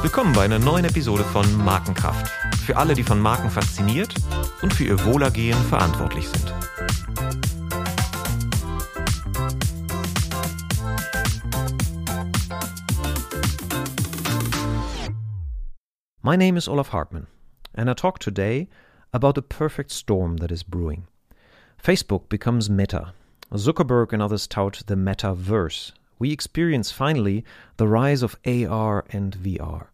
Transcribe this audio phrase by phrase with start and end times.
[0.00, 2.30] Willkommen bei einer neuen Episode von Markenkraft.
[2.64, 4.14] Für alle, die von Marken fasziniert
[4.62, 6.54] und für ihr Wohlergehen verantwortlich sind.
[16.22, 17.26] My name is Olaf Hartmann,
[17.74, 18.68] and I talk today
[19.12, 21.06] about the perfect storm that is brewing.
[21.76, 23.12] Facebook becomes Meta.
[23.52, 25.92] Zuckerberg and others tout the metaverse.
[26.18, 27.44] We experience finally
[27.76, 29.88] the rise of AR and VR.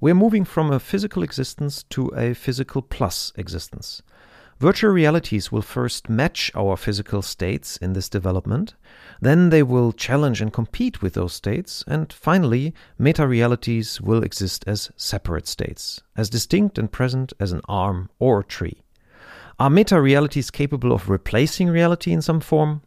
[0.00, 4.02] We're moving from a physical existence to a physical plus existence.
[4.60, 8.74] Virtual realities will first match our physical states in this development,
[9.20, 14.64] then they will challenge and compete with those states, and finally, meta realities will exist
[14.66, 18.82] as separate states, as distinct and present as an arm or a tree.
[19.58, 22.82] Are meta realities capable of replacing reality in some form?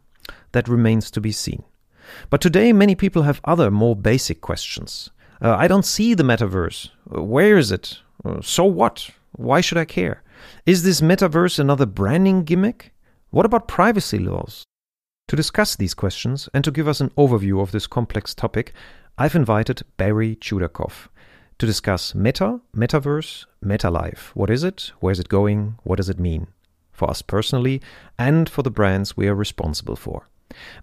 [0.52, 1.64] That remains to be seen.
[2.30, 5.10] But today, many people have other, more basic questions.
[5.42, 6.90] Uh, I don't see the metaverse.
[7.14, 7.98] Uh, where is it?
[8.24, 9.10] Uh, so what?
[9.32, 10.22] Why should I care?
[10.66, 12.92] Is this metaverse another branding gimmick?
[13.30, 14.64] What about privacy laws?
[15.28, 18.72] To discuss these questions and to give us an overview of this complex topic,
[19.16, 21.08] I've invited Barry Chudakov
[21.58, 24.34] to discuss Meta, Metaverse, MetaLife.
[24.34, 24.92] What is it?
[25.00, 25.78] Where's it going?
[25.82, 26.48] What does it mean?
[26.92, 27.80] For us personally
[28.18, 30.28] and for the brands we are responsible for.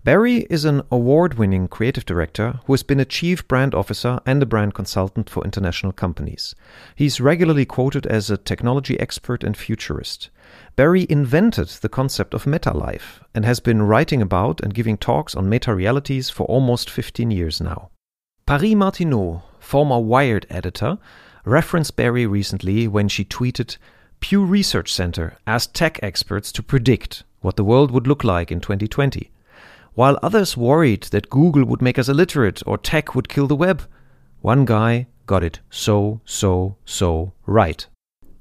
[0.04, 4.42] Barry is an award winning creative director who has been a chief brand officer and
[4.42, 6.56] a brand consultant for international companies.
[6.96, 10.30] He's regularly quoted as a technology expert and futurist.
[10.76, 15.36] Barry invented the concept of meta life and has been writing about and giving talks
[15.36, 17.90] on meta realities for almost 15 years now.
[18.46, 20.98] Paris Martineau, former Wired editor,
[21.46, 23.78] referenced Barry recently when she tweeted
[24.20, 28.60] Pew Research Center asked tech experts to predict what the world would look like in
[28.60, 29.32] 2020.
[29.94, 33.84] While others worried that Google would make us illiterate or tech would kill the web,
[34.40, 37.86] one guy got it so, so, so right.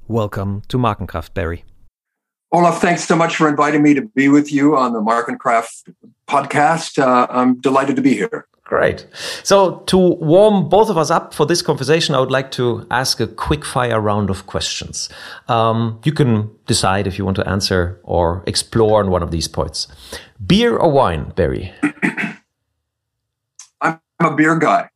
[0.06, 1.64] Welcome to Markenkraft, Barry.
[2.52, 5.92] Olaf, thanks so much for inviting me to be with you on the Markenkraft
[6.28, 7.02] podcast.
[7.02, 8.46] Uh, I'm delighted to be here.
[8.70, 9.04] Great.
[9.42, 13.18] So, to warm both of us up for this conversation, I would like to ask
[13.18, 15.08] a quick fire round of questions.
[15.48, 19.48] Um, you can decide if you want to answer or explore on one of these
[19.48, 19.88] points.
[20.46, 21.74] Beer or wine, Barry?
[23.80, 24.90] I'm a beer guy.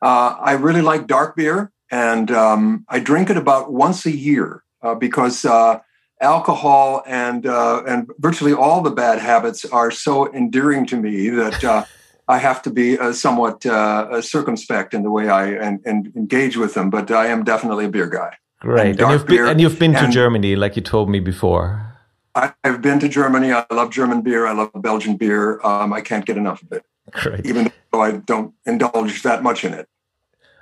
[0.00, 4.62] Uh, I really like dark beer, and um, I drink it about once a year
[4.80, 5.80] uh, because uh,
[6.20, 11.64] alcohol and uh, and virtually all the bad habits are so endearing to me that
[11.64, 11.84] uh,
[12.28, 16.58] I have to be uh, somewhat uh, circumspect in the way I and, and, engage
[16.58, 16.90] with them.
[16.90, 18.36] But I am definitely a beer guy.
[18.60, 21.88] Great, and, and you've been, and you've been to Germany, like you told me before.
[22.34, 23.52] I, have been to Germany.
[23.52, 24.46] I love German beer.
[24.46, 25.60] I love Belgian beer.
[25.64, 26.84] Um, I can't get enough of it.
[27.12, 27.46] Great.
[27.46, 29.88] Even though I don't indulge that much in it.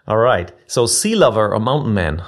[0.07, 0.53] All right.
[0.67, 2.23] So, sea lover or mountain man?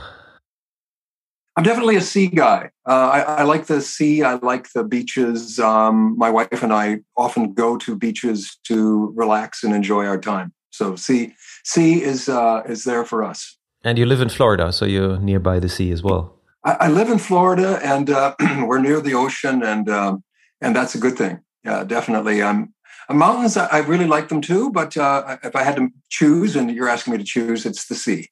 [1.58, 2.70] I'm definitely a sea guy.
[2.86, 4.22] Uh, I, I, like the sea.
[4.22, 5.58] I like the beaches.
[5.58, 10.52] Um, my wife and I often go to beaches to relax and enjoy our time.
[10.70, 13.58] So sea, sea is uh, is there for us.
[13.82, 16.32] And you live in Florida, so you're nearby the sea as well.
[16.62, 20.22] I, I live in Florida, and uh, we're near the ocean, and um,
[20.60, 21.40] and that's a good thing.
[21.64, 22.40] Yeah, definitely.
[22.40, 22.72] Um,
[23.10, 24.70] mountains, I, I really like them too.
[24.70, 27.96] But uh, if I had to choose, and you're asking me to choose, it's the
[27.96, 28.28] sea.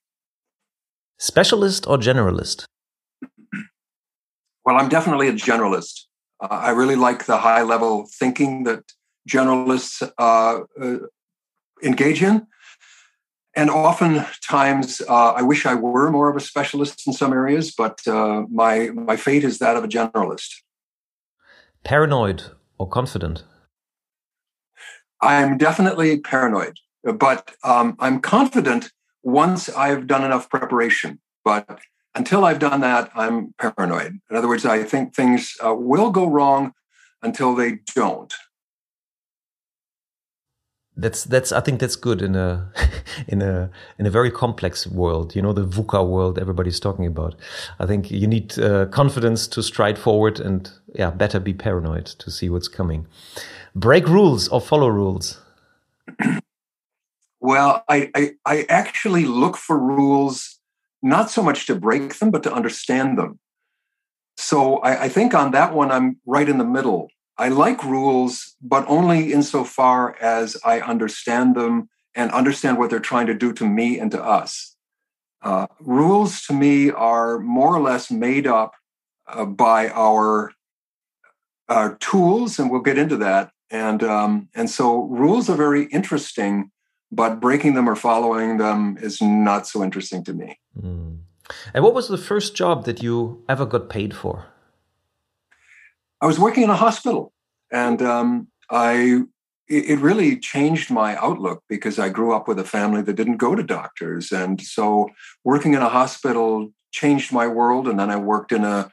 [1.19, 2.67] Specialist or generalist?
[4.67, 6.07] Well, I'm definitely a generalist.
[6.43, 8.83] Uh, I really like the high level thinking that
[9.29, 11.07] generalists uh, uh,
[11.85, 12.49] engage in.
[13.55, 18.07] And oftentimes, uh, I wish I were more of a specialist in some areas, but
[18.07, 20.51] uh, my my fate is that of a generalist.
[21.83, 22.43] Paranoid
[22.77, 23.45] or confident?
[25.23, 28.91] I'm definitely paranoid, but um, I'm confident
[29.23, 31.21] once I've done enough preparation.
[31.43, 31.81] But
[32.17, 34.19] until I've done that, I'm paranoid.
[34.31, 36.73] In other words, I think things uh, will go wrong
[37.23, 38.33] until they don't.
[40.99, 42.73] That's that's I think that's good in a
[43.29, 45.37] in a in a very complex world.
[45.37, 47.35] You know the VUCA world everybody's talking about.
[47.79, 52.31] I think you need uh, confidence to stride forward, and yeah, better be paranoid to
[52.31, 53.07] see what's coming.
[53.75, 55.39] Break rules or follow rules.
[57.41, 60.56] well, I, I I actually look for rules
[61.07, 63.39] not so much to break them, but to understand them.
[64.37, 67.09] So I, I, think on that one, I'm right in the middle.
[67.39, 73.29] I like rules, but only insofar as I understand them and understand what they're trying
[73.29, 74.77] to do to me and to us.
[75.43, 78.75] Uh, rules to me are more or less made up
[79.29, 80.53] uh, by our,
[81.69, 83.53] our tools, and we'll get into that.
[83.71, 86.71] And, um, and so rules are very interesting
[87.11, 90.59] but breaking them or following them is not so interesting to me.
[90.81, 91.19] Mm.
[91.73, 94.47] And what was the first job that you ever got paid for?
[96.21, 97.33] I was working in a hospital,
[97.71, 99.23] and um, I
[99.69, 103.57] it really changed my outlook because I grew up with a family that didn't go
[103.57, 105.11] to doctors, and so
[105.45, 107.87] working in a hospital changed my world.
[107.89, 108.91] And then I worked in a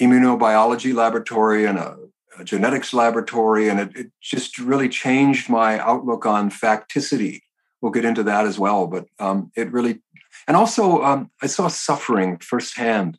[0.00, 1.96] immunobiology laboratory and a,
[2.38, 7.40] a genetics laboratory, and it, it, just really changed my outlook on facticity.
[7.82, 10.00] We'll get into that as well, but um, it really,
[10.46, 13.18] and also um, I saw suffering firsthand,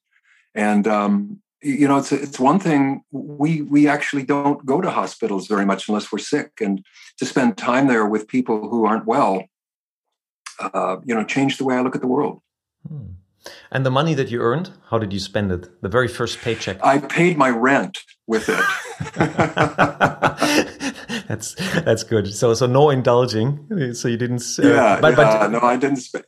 [0.56, 5.48] and um, you know, it's it's one thing we we actually don't go to hospitals
[5.48, 6.83] very much unless we're sick, and
[7.18, 9.44] to spend time there with people who aren't well,
[10.60, 12.42] uh, you know, changed the way I look at the world.
[12.88, 13.13] Hmm.
[13.69, 15.81] And the money that you earned, how did you spend it?
[15.81, 16.77] The very first paycheck.
[16.81, 18.63] I paid my rent with it.
[21.27, 21.56] that's
[21.86, 22.33] that's good.
[22.33, 23.94] So so no indulging.
[23.94, 24.44] So you didn't.
[24.60, 26.25] Uh, yeah, but, yeah, but no, I didn't spend.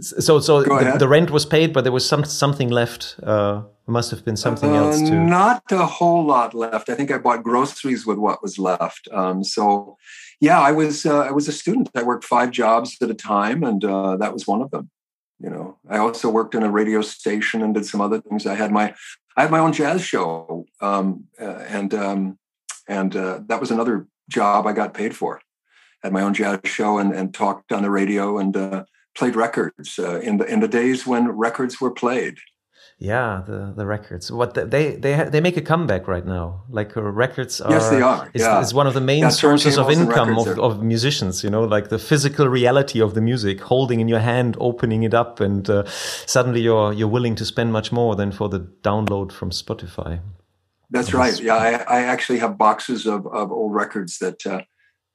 [0.00, 3.16] So so the, the, rent was paid, but there was some something left.
[3.22, 5.20] Uh, must have been something uh, else too.
[5.20, 6.88] Not a whole lot left.
[6.88, 9.08] I think I bought groceries with what was left.
[9.12, 9.96] Um, so
[10.40, 11.90] yeah, I was uh, I was a student.
[11.94, 14.90] I worked five jobs at a time, and uh, that was one of them
[15.40, 18.54] you know i also worked in a radio station and did some other things i
[18.54, 18.94] had my
[19.36, 22.38] i had my own jazz show um, uh, and um,
[22.88, 25.40] and uh, that was another job i got paid for
[26.02, 28.84] had my own jazz show and, and talked on the radio and uh,
[29.14, 32.38] played records uh, in the in the days when records were played
[32.98, 34.30] yeah, the the records.
[34.30, 36.62] What the, they they they make a comeback right now.
[36.68, 37.70] Like uh, records are.
[37.70, 38.30] Yes, they are.
[38.32, 38.60] It's, yeah.
[38.60, 41.42] it's one of the main yeah, sources of income of, of musicians.
[41.42, 45.12] You know, like the physical reality of the music, holding in your hand, opening it
[45.12, 49.32] up, and uh, suddenly you're you're willing to spend much more than for the download
[49.32, 50.20] from Spotify.
[50.90, 51.38] That's right.
[51.40, 54.46] Yeah, I, I actually have boxes of of old records that.
[54.46, 54.62] Uh,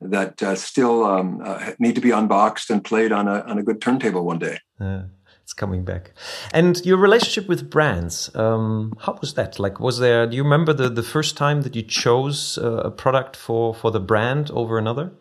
[0.02, 3.64] that uh, still um, uh, need to be unboxed and played on a on a
[3.64, 4.58] good turntable one day.
[4.80, 5.02] Yeah
[5.50, 6.12] it's coming back.
[6.54, 9.58] And your relationship with brands, um, how was that?
[9.58, 10.28] Like, was there?
[10.28, 13.90] Do you remember the the first time that you chose uh, a product for for
[13.90, 15.12] the brand over another?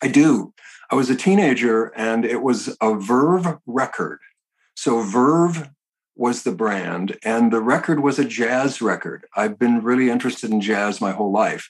[0.00, 0.54] I do.
[0.88, 4.20] I was a teenager, and it was a Verve record.
[4.76, 5.68] So Verve
[6.20, 9.24] was the brand, and the record was a jazz record.
[9.34, 11.66] I've been really interested in jazz my whole life,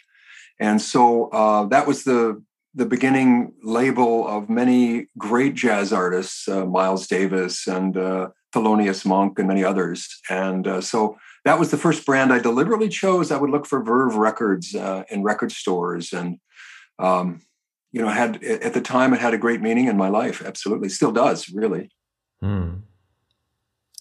[0.58, 2.42] and so uh, that was the
[2.74, 9.38] the beginning label of many great jazz artists, uh, Miles Davis and uh, Thelonious Monk
[9.38, 10.20] and many others.
[10.28, 13.32] And uh, so that was the first brand I deliberately chose.
[13.32, 16.12] I would look for Verve records uh, in record stores.
[16.12, 16.38] And,
[16.98, 17.40] um,
[17.90, 20.40] you know, had at the time it had a great meaning in my life.
[20.40, 20.88] Absolutely.
[20.90, 21.90] Still does, really.
[22.40, 22.86] Hmm.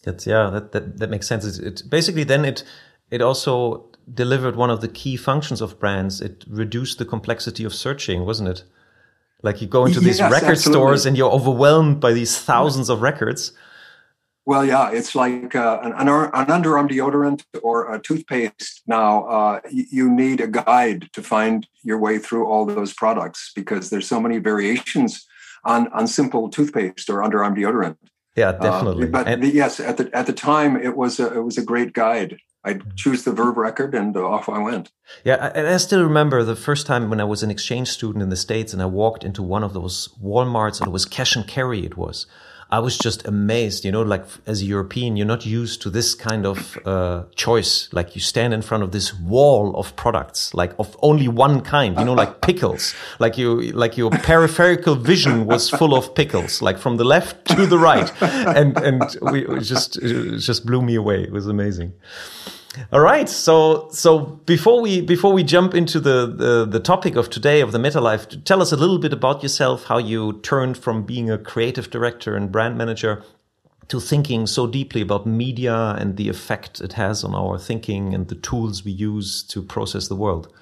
[0.03, 1.45] That's, yeah, that, that, that makes sense.
[1.45, 2.63] It, it basically then it,
[3.11, 6.21] it also delivered one of the key functions of brands.
[6.21, 8.63] It reduced the complexity of searching, wasn't it?
[9.41, 10.81] Like you go into these yes, record absolutely.
[10.81, 13.53] stores and you're overwhelmed by these thousands of records.
[14.45, 18.81] Well, yeah, it's like uh, an, an, underarm deodorant or a toothpaste.
[18.87, 23.91] Now, uh, you need a guide to find your way through all those products because
[23.91, 25.25] there's so many variations
[25.65, 27.97] on on simple toothpaste or underarm deodorant.
[28.39, 29.07] Yeah, definitely.
[29.07, 31.62] Uh, but and, yes, at the at the time, it was a, it was a
[31.62, 32.39] great guide.
[32.63, 32.89] I mm-hmm.
[32.95, 34.91] choose the Verve record and off I went.
[35.24, 38.30] Yeah, and I still remember the first time when I was an exchange student in
[38.30, 41.47] the States and I walked into one of those Walmarts and it was cash and
[41.47, 42.28] carry it was.
[42.71, 46.14] I was just amazed, you know, like as a European, you're not used to this
[46.14, 47.90] kind of uh, choice.
[47.92, 51.97] Like you stand in front of this wall of products, like of only one kind,
[51.97, 52.94] you know, like pickles.
[53.18, 57.66] Like you, like your peripheral vision was full of pickles, like from the left to
[57.66, 61.23] the right, and and we it just it just blew me away.
[61.23, 61.94] It was amazing.
[62.92, 63.28] All right.
[63.28, 67.71] So so before we before we jump into the, the, the topic of today of
[67.71, 71.30] the meta life, tell us a little bit about yourself, how you turned from being
[71.30, 73.23] a creative director and brand manager
[73.88, 78.28] to thinking so deeply about media and the effect it has on our thinking and
[78.28, 80.54] the tools we use to process the world.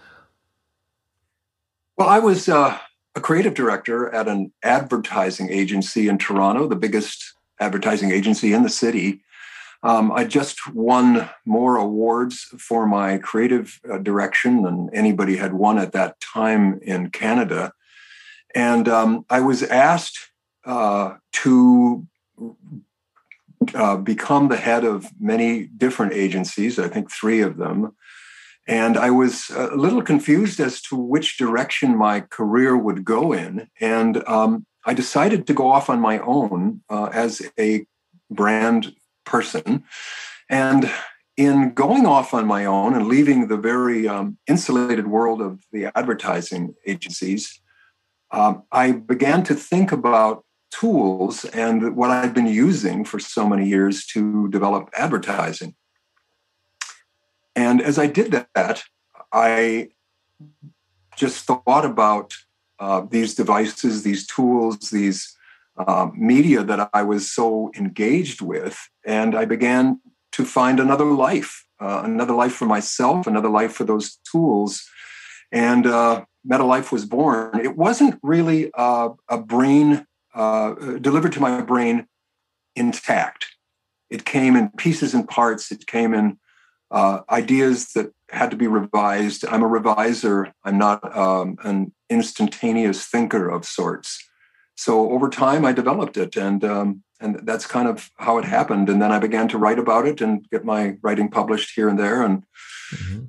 [1.98, 2.78] Well, I was uh,
[3.16, 8.70] a creative director at an advertising agency in Toronto, the biggest advertising agency in the
[8.70, 9.24] city.
[9.84, 15.78] Um, I just won more awards for my creative uh, direction than anybody had won
[15.78, 17.74] at that time in Canada.
[18.56, 20.32] And um, I was asked
[20.66, 22.08] uh, to
[23.74, 27.96] uh, become the head of many different agencies, I think three of them.
[28.68, 33.70] And I was a little confused as to which direction my career would go in.
[33.80, 37.86] And um, I decided to go off on my own uh, as a
[38.30, 38.94] brand
[39.28, 39.84] person.
[40.50, 40.92] And
[41.36, 45.86] in going off on my own and leaving the very um, insulated world of the
[45.96, 47.62] advertising agencies,
[48.32, 53.68] um, I began to think about tools and what I'd been using for so many
[53.68, 55.76] years to develop advertising.
[57.56, 58.84] And as I did that,
[59.32, 59.90] I
[61.16, 62.34] just thought about
[62.80, 65.37] uh, these devices, these tools, these
[65.78, 70.00] uh, media that I was so engaged with, and I began
[70.34, 74.84] to find another life, uh, another life for myself, another life for those tools.
[75.52, 77.60] And uh, MetaLife was born.
[77.60, 82.08] It wasn't really a brain uh, delivered to my brain
[82.76, 83.48] intact.
[84.10, 85.72] It came in pieces and parts.
[85.72, 86.38] It came in
[86.92, 89.46] uh, ideas that had to be revised.
[89.48, 90.54] I'm a reviser.
[90.64, 94.24] I'm not um, an instantaneous thinker of sorts.
[94.78, 98.90] So over time, I developed it, and um, and that's kind of how it happened.
[98.90, 101.98] And then I began to write about it and get my writing published here and
[101.98, 102.44] there, and
[102.94, 103.24] mm-hmm.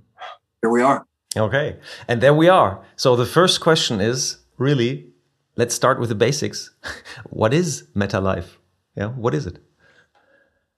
[0.60, 1.06] here we are.
[1.36, 1.76] Okay,
[2.06, 2.84] and there we are.
[2.96, 5.10] So the first question is really,
[5.56, 6.70] let's start with the basics.
[7.30, 8.58] what is MetaLife?
[8.94, 9.58] Yeah, what is it?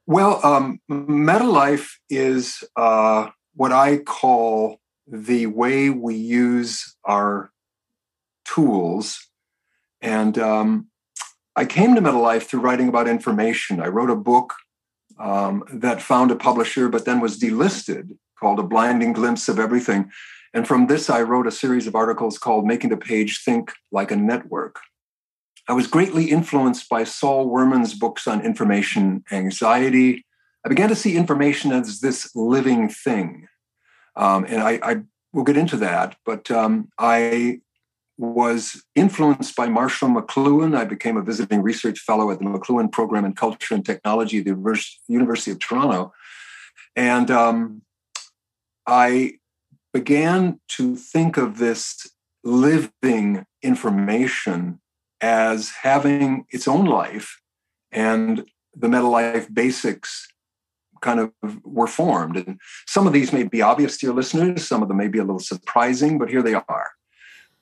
[0.06, 7.50] Well, um, MetaLife is uh, what I call the way we use our
[8.44, 9.29] tools.
[10.02, 10.88] And um,
[11.56, 13.80] I came to MetaLife through writing about information.
[13.80, 14.54] I wrote a book
[15.18, 20.10] um, that found a publisher, but then was delisted, called A Blinding Glimpse of Everything.
[20.52, 24.10] And from this, I wrote a series of articles called Making the Page Think Like
[24.10, 24.80] a Network.
[25.68, 30.24] I was greatly influenced by Saul Wurman's books on information anxiety.
[30.64, 33.46] I began to see information as this living thing.
[34.16, 34.96] Um, and I, I,
[35.32, 37.60] will get into that, but um, I
[38.20, 40.76] was influenced by Marshall McLuhan.
[40.76, 44.44] I became a visiting research fellow at the McLuhan Program in Culture and Technology at
[44.44, 46.12] the University of Toronto.
[46.94, 47.80] And um,
[48.86, 49.38] I
[49.94, 52.10] began to think of this
[52.44, 54.80] living information
[55.22, 57.40] as having its own life
[57.90, 60.28] and the meta life basics
[61.00, 61.32] kind of
[61.64, 62.36] were formed.
[62.36, 65.18] And some of these may be obvious to your listeners, some of them may be
[65.18, 66.90] a little surprising, but here they are.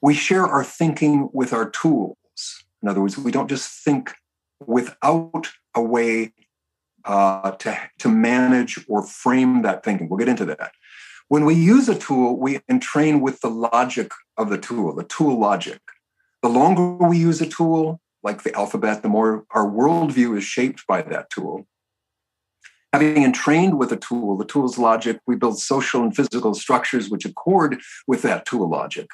[0.01, 2.17] We share our thinking with our tools.
[2.83, 4.15] In other words, we don't just think
[4.65, 6.33] without a way
[7.05, 10.09] uh, to, to manage or frame that thinking.
[10.09, 10.73] We'll get into that.
[11.29, 15.39] When we use a tool, we entrain with the logic of the tool, the tool
[15.39, 15.81] logic.
[16.43, 20.87] The longer we use a tool, like the alphabet, the more our worldview is shaped
[20.87, 21.67] by that tool.
[22.93, 27.27] Having entrained with a tool, the tool's logic, we build social and physical structures which
[27.27, 29.09] accord with that tool logic.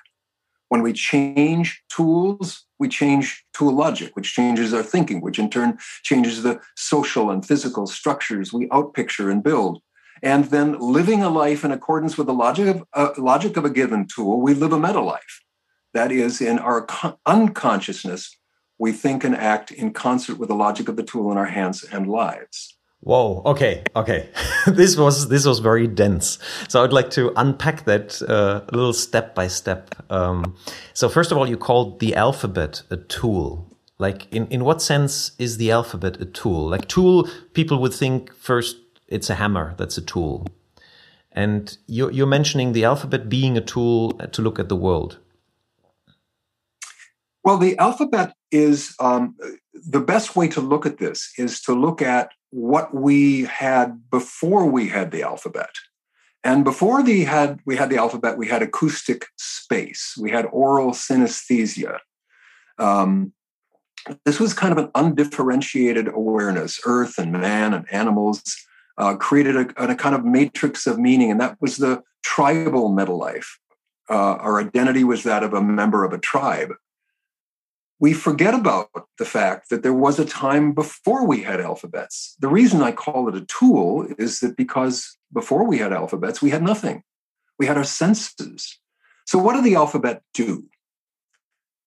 [0.68, 5.78] When we change tools, we change tool logic, which changes our thinking, which in turn
[6.02, 9.82] changes the social and physical structures we outpicture and build.
[10.22, 13.70] And then living a life in accordance with the logic of, uh, logic of a
[13.70, 15.42] given tool, we live a meta life.
[15.92, 16.86] That is, in our
[17.26, 18.36] unconsciousness,
[18.78, 21.84] we think and act in concert with the logic of the tool in our hands
[21.84, 22.73] and lives.
[23.04, 23.42] Whoa.
[23.44, 23.82] Okay.
[23.94, 24.30] Okay.
[24.66, 26.38] this was this was very dense.
[26.68, 29.94] So I'd like to unpack that uh, a little step by step.
[30.10, 30.56] Um,
[30.94, 33.70] so first of all, you called the alphabet a tool.
[33.98, 36.68] Like in in what sense is the alphabet a tool?
[36.70, 38.76] Like tool, people would think first
[39.08, 39.74] it's a hammer.
[39.76, 40.46] That's a tool.
[41.32, 45.18] And you're, you're mentioning the alphabet being a tool to look at the world.
[47.42, 49.36] Well, the alphabet is um,
[49.74, 54.64] the best way to look at this is to look at what we had before
[54.64, 55.70] we had the alphabet.
[56.44, 60.14] And before the had we had the alphabet, we had acoustic space.
[60.20, 61.98] We had oral synesthesia.
[62.78, 63.32] Um,
[64.24, 66.78] this was kind of an undifferentiated awareness.
[66.84, 68.44] Earth and man and animals
[68.98, 73.12] uh, created a, a, kind of matrix of meaning, and that was the tribal meta
[73.12, 73.58] life.
[74.08, 76.70] Uh, our identity was that of a member of a tribe
[78.04, 82.36] we forget about the fact that there was a time before we had alphabets.
[82.38, 86.50] The reason I call it a tool is that because before we had alphabets, we
[86.50, 87.02] had nothing.
[87.58, 88.78] We had our senses.
[89.24, 90.64] So, what did the alphabet do?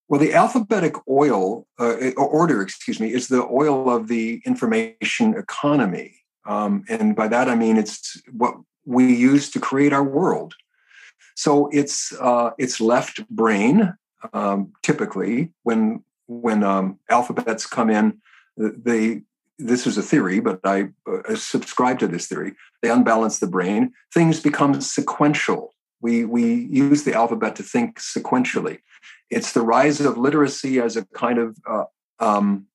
[0.08, 6.16] Well, the alphabetic oil uh, order, excuse me, is the oil of the information economy,
[6.48, 8.56] um, and by that I mean it's what
[8.86, 10.56] we use to create our world.
[11.36, 13.94] So it's uh, it's left brain
[14.34, 18.20] um, typically when when um, alphabets come in
[18.58, 19.22] they
[19.60, 22.54] this is a theory but i uh, subscribe to this theory.
[22.82, 23.94] They unbalance the brain.
[24.14, 25.74] Things become sequential.
[26.02, 28.80] We we use the alphabet to think sequentially.
[29.30, 31.86] It's the rise of literacy as a kind of uh,
[32.20, 32.68] um,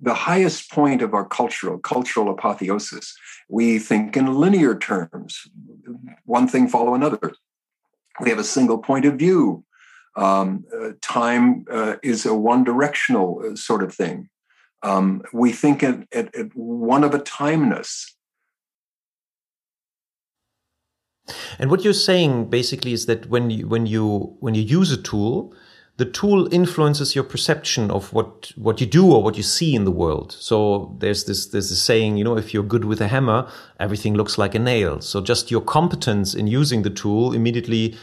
[0.00, 3.14] the highest point of our cultural cultural apotheosis.
[3.48, 5.46] We think in linear terms
[6.24, 7.32] one thing follow another.
[8.20, 9.64] We have a single point of view
[10.16, 14.28] Um, uh, time uh, is a one directional uh, sort of thing.
[14.84, 18.12] Um, we think at, at, at one of a timeness.
[21.58, 25.00] And what you're saying basically is that when you when you when you use a
[25.00, 25.54] tool,
[25.96, 29.84] the tool influences your perception of what what you do or what you see in
[29.84, 30.32] the world.
[30.32, 34.14] So there's this there's this saying, you know, if you're good with a hammer, everything
[34.14, 35.00] looks like a nail.
[35.00, 37.96] So just your competence in using the tool immediately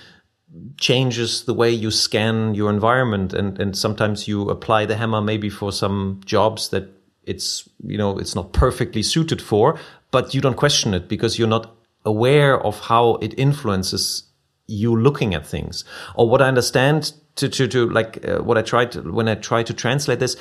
[0.77, 5.49] changes the way you scan your environment and and sometimes you apply the hammer maybe
[5.49, 6.89] for some jobs that
[7.23, 9.79] it's you know it's not perfectly suited for
[10.11, 14.23] but you don't question it because you're not aware of how it influences
[14.67, 15.83] you looking at things.
[16.15, 19.35] Or what i understand to to, to like uh, what i tried to, when i
[19.35, 20.35] try to translate this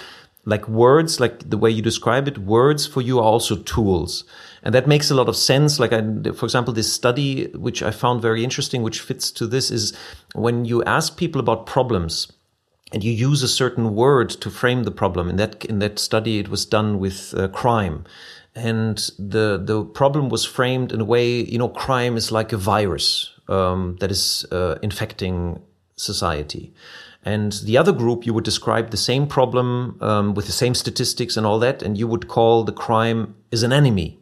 [0.44, 4.24] like words like the way you describe it words for you are also tools
[4.62, 5.78] and that makes a lot of sense.
[5.78, 6.02] Like I,
[6.32, 9.92] for example this study which i found very interesting which fits to this is
[10.34, 12.32] when you ask people about problems
[12.92, 15.28] and you use a certain word to frame the problem.
[15.28, 18.04] In that in that study it was done with uh, crime.
[18.54, 22.56] And the the problem was framed in a way you know crime is like a
[22.56, 25.62] virus um, that is uh, infecting
[25.96, 26.72] society.
[27.22, 31.36] And the other group, you would describe the same problem um, with the same statistics
[31.36, 34.18] and all that, and you would call the crime is an enemy.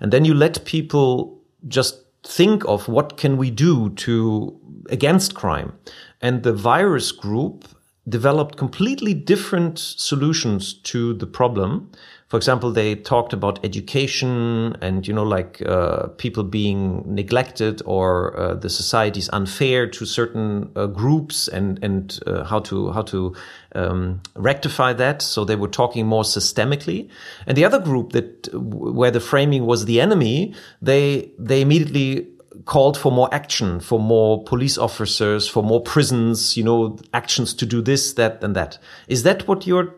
[0.00, 4.58] And then you let people just think of what can we do to
[4.90, 5.72] against crime.
[6.20, 7.64] And the virus group
[8.08, 11.90] developed completely different solutions to the problem
[12.28, 18.38] for example, they talked about education and, you know, like uh, people being neglected or
[18.38, 23.00] uh, the society is unfair to certain uh, groups and, and uh, how to, how
[23.02, 23.34] to
[23.74, 25.22] um, rectify that.
[25.22, 27.08] So they were talking more systemically.
[27.46, 32.28] And the other group that, where the framing was the enemy, they, they immediately
[32.64, 37.66] called for more action, for more police officers, for more prisons, you know, actions to
[37.66, 38.78] do this, that, and that.
[39.08, 39.94] Is that what your,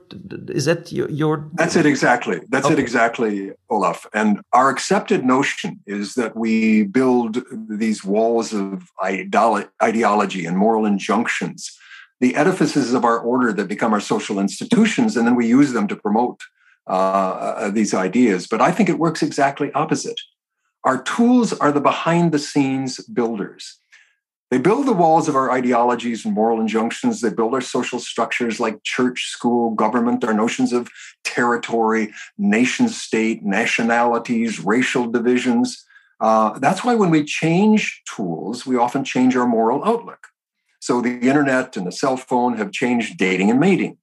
[0.48, 1.48] is that your, your...
[1.54, 2.40] That's it exactly.
[2.48, 2.74] That's okay.
[2.74, 4.06] it exactly, Olaf.
[4.12, 11.76] And our accepted notion is that we build these walls of ideology and moral injunctions,
[12.20, 15.88] the edifices of our order that become our social institutions, and then we use them
[15.88, 16.40] to promote
[16.86, 18.46] uh, uh these ideas.
[18.46, 20.20] But I think it works exactly opposite
[20.84, 23.78] our tools are the behind the scenes builders.
[24.50, 27.20] They build the walls of our ideologies and moral injunctions.
[27.20, 30.88] They build our social structures like church, school, government, our notions of
[31.22, 35.84] territory, nation state, nationalities, racial divisions.
[36.18, 40.26] Uh, that's why when we change tools, we often change our moral outlook.
[40.80, 43.98] So the internet and the cell phone have changed dating and mating.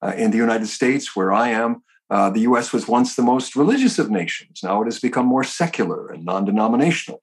[0.00, 3.56] Uh, in the United States, where I am, uh, the US was once the most
[3.56, 4.60] religious of nations.
[4.62, 7.22] Now it has become more secular and non denominational.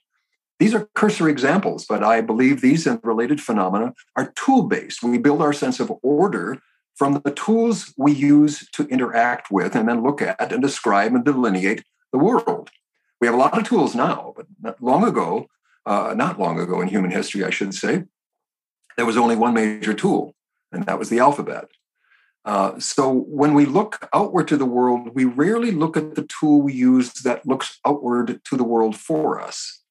[0.58, 5.04] These are cursory examples, but I believe these and related phenomena are tool based.
[5.04, 6.58] We build our sense of order
[6.95, 11.23] from the tools we use to interact with and then look at and describe and
[11.23, 12.71] delineate the world.
[13.21, 15.49] We have a lot of tools now, but long ago,
[15.86, 18.06] uh, not long ago in human history, I should say,
[18.97, 20.34] there was only one major tool,
[20.71, 21.69] and that was the alphabet.
[22.45, 26.62] Uh, so when we look outward to the world, we rarely look at the tool
[26.62, 29.84] we use that looks outward to the world for us.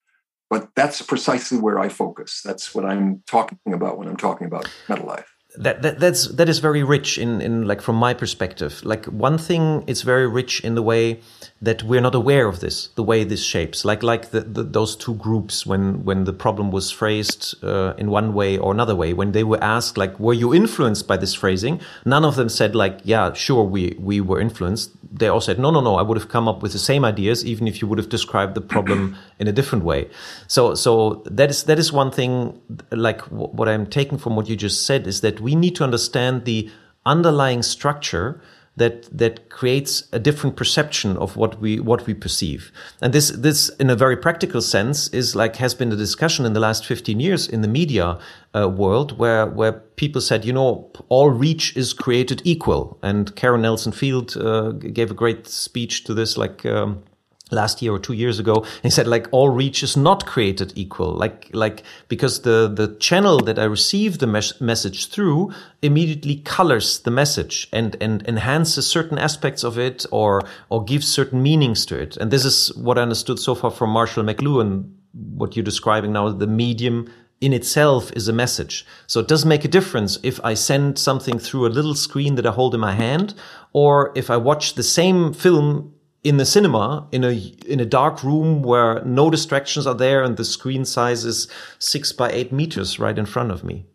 [0.50, 2.40] But that's precisely where I focus.
[2.42, 5.26] That's what I'm talking about when I'm talking about MetaLife
[5.58, 8.80] that, that that's that is very rich in in like from my perspective.
[8.84, 11.20] Like one thing it's very rich in the way
[11.60, 13.84] that we're not aware of this the way this shapes.
[13.84, 18.10] Like like the, the those two groups when when the problem was phrased uh, in
[18.10, 19.12] one way or another way.
[19.12, 21.80] When they were asked like were you influenced by this phrasing?
[22.04, 24.92] None of them said like yeah sure we we were influenced.
[25.10, 27.44] They all said no no no i would have come up with the same ideas
[27.44, 30.08] even if you would have described the problem in a different way.
[30.46, 32.60] So so that is that is one thing
[32.92, 36.44] like what i'm taking from what you just said is that we need to understand
[36.44, 36.70] the
[37.04, 38.40] underlying structure
[38.78, 42.72] that that creates a different perception of what we what we perceive.
[43.02, 46.52] And this this in a very practical sense is like has been a discussion in
[46.52, 48.18] the last 15 years in the media
[48.54, 52.98] uh, world where where people said you know all reach is created equal.
[53.02, 57.02] And Karen Nelson Field uh, gave a great speech to this like um,
[57.50, 61.12] last year or two years ago he said like all reach is not created equal
[61.12, 67.00] like like because the the channel that i receive the mes- message through immediately colors
[67.00, 71.98] the message and and enhances certain aspects of it or or gives certain meanings to
[71.98, 76.12] it and this is what i understood so far from marshall mcluhan what you're describing
[76.12, 77.08] now the medium
[77.40, 78.84] in itself is a message.
[79.06, 82.46] So it does make a difference if I send something through a little screen that
[82.46, 83.34] I hold in my hand,
[83.72, 87.32] or if I watch the same film in the cinema in a
[87.66, 92.12] in a dark room where no distractions are there and the screen size is six
[92.12, 93.86] by eight meters right in front of me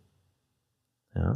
[1.16, 1.34] Yeah.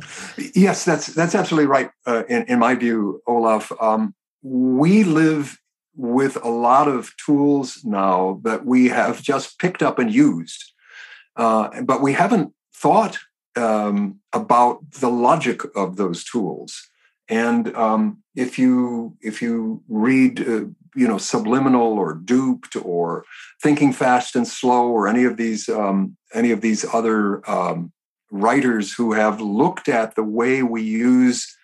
[0.56, 1.92] Yes, that's that's absolutely right.
[2.06, 5.58] Uh, in in my view, Olaf, um, we live
[5.96, 10.74] with a lot of tools now that we have just picked up and used,
[11.36, 13.20] uh, but we haven't thought
[13.56, 16.90] um, about the logic of those tools.
[17.30, 23.26] And um, if you if you read uh, you know subliminal or duped or
[23.62, 27.92] thinking fast and slow or any of these um, any of these other um,
[28.32, 31.56] writers who have looked at the way we use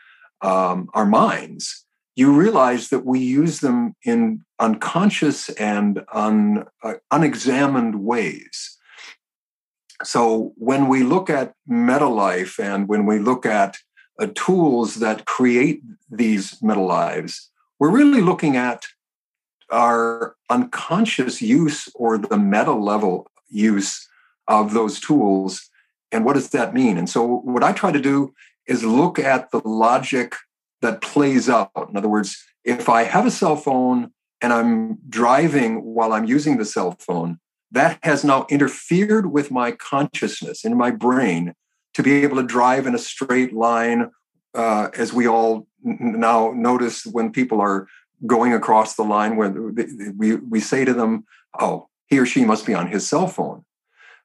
[0.42, 7.96] um, our minds, you realize that we use them in unconscious and un, uh, unexamined
[8.04, 8.78] ways.
[10.04, 13.78] So when we look at meta life and when we look at
[14.20, 17.50] uh, tools that create these meta lives,
[17.80, 18.86] we're really looking at
[19.72, 24.08] our unconscious use or the meta level use
[24.48, 25.70] of those tools
[26.14, 26.98] and what does that mean?
[26.98, 28.34] And so, what I try to do
[28.68, 30.36] is look at the logic
[30.82, 31.72] that plays out.
[31.90, 36.58] In other words, if I have a cell phone and I'm driving while I'm using
[36.58, 37.40] the cell phone,
[37.72, 41.56] that has now interfered with my consciousness in my brain
[41.94, 44.12] to be able to drive in a straight line,
[44.54, 47.88] uh, as we all now notice when people are
[48.26, 49.50] going across the line, where
[50.18, 51.26] we, we say to them,
[51.60, 53.66] Oh, he or she must be on his cell phone.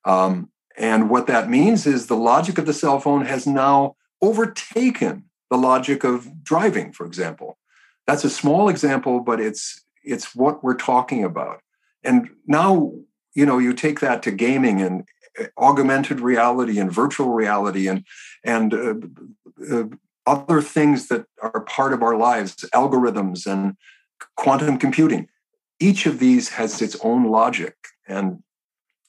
[0.04, 5.24] Um, and what that means is the logic of the cell phone has now overtaken
[5.50, 7.58] the logic of driving, for example.
[8.06, 11.60] That's a small example, but it's it's what we're talking about.
[12.02, 12.92] And now,
[13.34, 15.06] you know, you take that to gaming and
[15.58, 18.04] augmented reality and virtual reality and
[18.44, 18.94] and uh,
[19.72, 19.84] uh,
[20.26, 23.76] other things that are part of our lives, algorithms and
[24.36, 25.28] quantum computing.
[25.80, 27.74] Each of these has its own logic,
[28.06, 28.42] and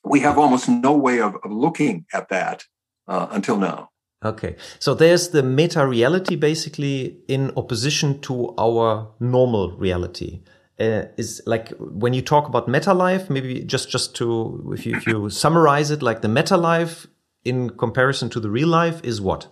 [0.03, 2.65] we have almost no way of, of looking at that
[3.07, 3.89] uh, until now.
[4.23, 10.41] Okay, so there's the meta reality basically in opposition to our normal reality.
[10.79, 14.95] Uh, is like when you talk about meta life, maybe just just to if you,
[14.95, 17.05] if you summarize it, like the meta life
[17.43, 19.47] in comparison to the real life is what?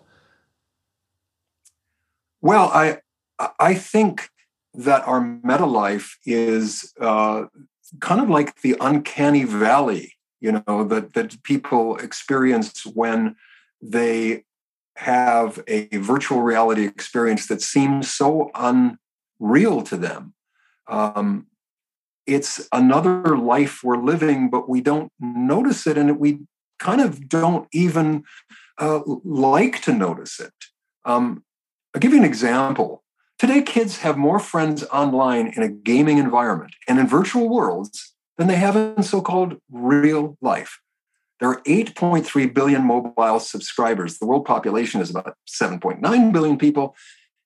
[2.41, 2.99] Well, I
[3.59, 4.29] I think
[4.73, 7.45] that our meta life is uh,
[7.99, 13.35] kind of like the uncanny valley you know that that people experience when
[13.81, 14.43] they
[14.95, 20.33] have a virtual reality experience that seems so unreal to them
[20.89, 21.47] um,
[22.25, 26.39] it's another life we're living but we don't notice it and we
[26.79, 28.23] kind of don't even
[28.77, 30.53] uh, like to notice it
[31.05, 31.43] um,
[31.93, 33.03] i'll give you an example
[33.39, 38.47] today kids have more friends online in a gaming environment and in virtual worlds than
[38.47, 40.79] they have in so called real life.
[41.39, 44.17] There are 8.3 billion mobile subscribers.
[44.17, 46.95] The world population is about 7.9 billion people.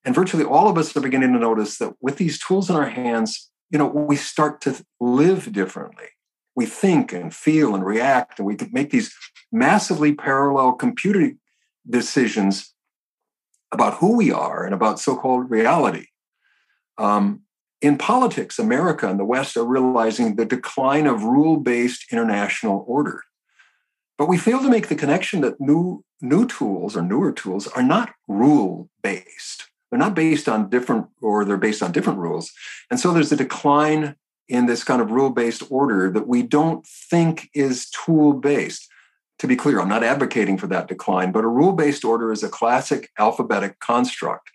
[0.04, 2.90] And virtually all of us are beginning to notice that with these tools in our
[2.90, 6.08] hands, you know, we start to live differently.
[6.56, 9.14] We think and feel and react, and we can make these
[9.52, 11.32] massively parallel computer
[11.90, 12.74] decisions
[13.72, 16.08] about who we are and about so called reality.
[16.98, 17.42] Um,
[17.82, 23.24] in politics, America and the West are realizing the decline of rule based international order.
[24.18, 27.82] But we fail to make the connection that new, new tools or newer tools are
[27.82, 29.71] not rule based.
[29.92, 32.52] They're not based on different, or they're based on different rules.
[32.90, 34.16] And so there's a decline
[34.48, 38.88] in this kind of rule based order that we don't think is tool based.
[39.40, 42.44] To be clear, I'm not advocating for that decline, but a rule based order is
[42.44, 44.52] a classic alphabetic construct.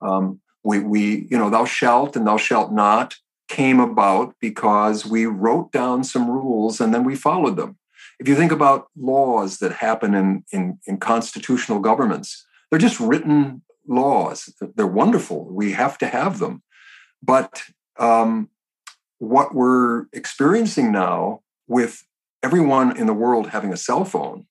[0.00, 3.16] Um, we, we you know thou shalt and thou shalt not
[3.48, 7.76] came about because we wrote down some rules and then we followed them
[8.18, 13.62] if you think about laws that happen in, in, in constitutional governments they're just written
[13.86, 14.52] laws.
[14.74, 15.44] They're wonderful.
[15.44, 16.62] We have to have them.
[17.22, 17.62] But
[17.98, 18.48] um,
[19.18, 22.04] what we're experiencing now with
[22.42, 24.46] everyone in the world having a cell phone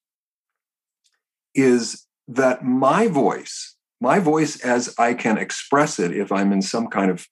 [1.54, 6.88] is that my voice my voice as I can express it if I'm in some
[6.88, 7.28] kind of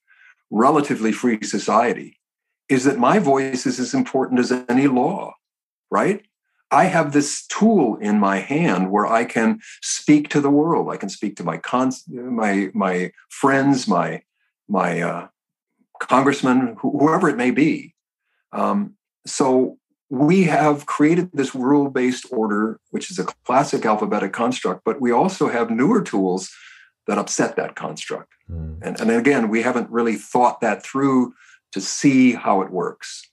[0.51, 2.19] relatively free society
[2.69, 5.33] is that my voice is as important as any law,
[5.89, 6.23] right?
[6.71, 10.89] I have this tool in my hand where I can speak to the world.
[10.91, 14.21] I can speak to my cons- my my friends, my
[14.67, 15.27] my uh,
[15.99, 17.95] congressman, wh- whoever it may be.
[18.51, 19.77] Um, so
[20.09, 25.11] we have created this rule based order, which is a classic alphabetic construct, but we
[25.11, 26.51] also have newer tools
[27.07, 28.31] that upset that construct.
[28.49, 28.79] Mm.
[28.81, 31.33] And, and again, we haven't really thought that through
[31.71, 33.28] to see how it works.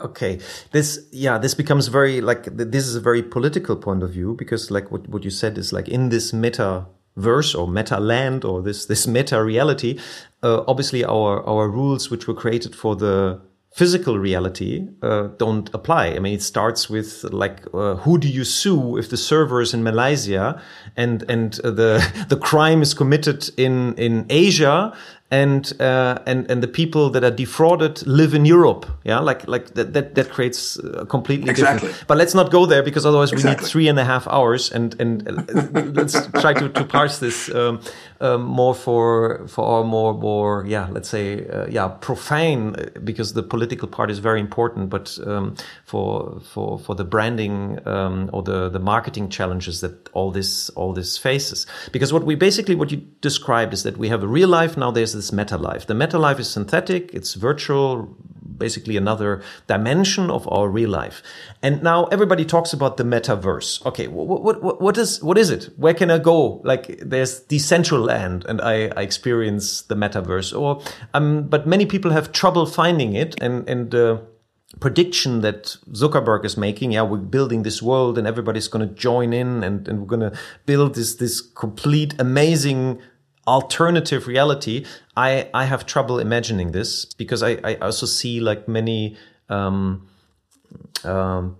[0.00, 0.38] Okay,
[0.70, 4.70] this yeah, this becomes very like this is a very political point of view because
[4.70, 8.62] like what what you said is like in this meta verse or meta land or
[8.62, 9.98] this this meta reality,
[10.44, 13.40] uh, obviously our our rules which were created for the
[13.72, 16.08] physical reality uh, don't apply.
[16.08, 19.74] I mean, it starts with like, uh, who do you sue if the server is
[19.74, 20.60] in Malaysia
[20.96, 24.96] and and the the crime is committed in in Asia
[25.30, 28.86] and uh, and and the people that are defrauded live in Europe.
[29.04, 31.88] Yeah, like like that that, that creates a completely exactly.
[31.88, 32.08] different.
[32.08, 33.56] But let's not go there because otherwise exactly.
[33.56, 34.72] we need three and a half hours.
[34.72, 37.80] And and uh, let's try to, to parse this um,
[38.20, 43.42] um, more for for our more more yeah let's say uh, yeah profane because the
[43.42, 44.90] political part is very important.
[44.90, 45.54] But um,
[45.84, 50.92] for for for the branding um, or the the marketing challenges that all this all
[50.92, 54.48] this faces because what we basically what you described is that we have a real
[54.48, 54.90] life now.
[54.90, 55.86] There's this meta life.
[55.86, 58.16] The meta life is synthetic, it's virtual,
[58.56, 61.22] basically another dimension of our real life.
[61.62, 63.84] And now everybody talks about the metaverse.
[63.86, 65.70] Okay, what, what, what is what is it?
[65.76, 66.60] Where can I go?
[66.64, 70.58] Like there's Decentraland, and I, I experience the metaverse.
[70.58, 70.82] Or
[71.14, 73.94] um, but many people have trouble finding it, and and.
[73.94, 74.18] Uh,
[74.80, 76.92] prediction that Zuckerberg is making.
[76.92, 80.30] Yeah, we're building this world and everybody's going to join in and, and we're going
[80.30, 83.00] to build this, this complete amazing
[83.48, 84.84] alternative reality,
[85.16, 89.16] I, I have trouble imagining this because I, I also see like many
[89.48, 90.06] um,
[91.04, 91.56] um,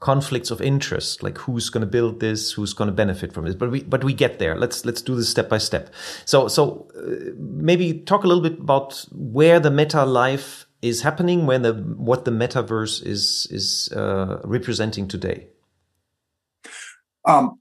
[0.00, 3.54] conflicts of interest, like who's going to build this, who's going to benefit from this.
[3.54, 4.56] But we but we get there.
[4.56, 5.92] Let's let's do this step by step.
[6.24, 11.46] So so uh, maybe talk a little bit about where the meta life is happening,
[11.46, 15.48] when the what the metaverse is is uh, representing today.
[17.24, 17.58] Um,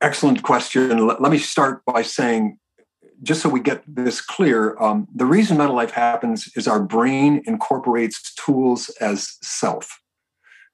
[0.00, 1.06] excellent question.
[1.06, 2.58] Let, me start by saying,
[3.22, 7.42] just so we get this clear, um, the reason meta life happens is our brain
[7.46, 10.00] incorporates tools as self.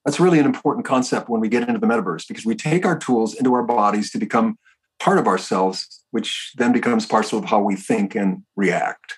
[0.04, 2.96] That's really an important concept when we get into the metaverse because we take our
[2.96, 4.56] tools into our bodies to become
[5.00, 9.14] part of ourselves, which then becomes parcel of how we think and react.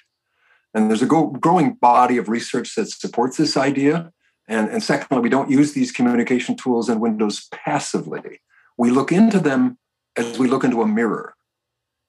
[0.73, 4.13] And there's a growing body of research that supports this idea.
[4.49, 8.41] And, and secondly, we don't use these communication tools and windows passively.
[8.79, 9.79] We look into them
[10.19, 11.35] as we look into a mirror.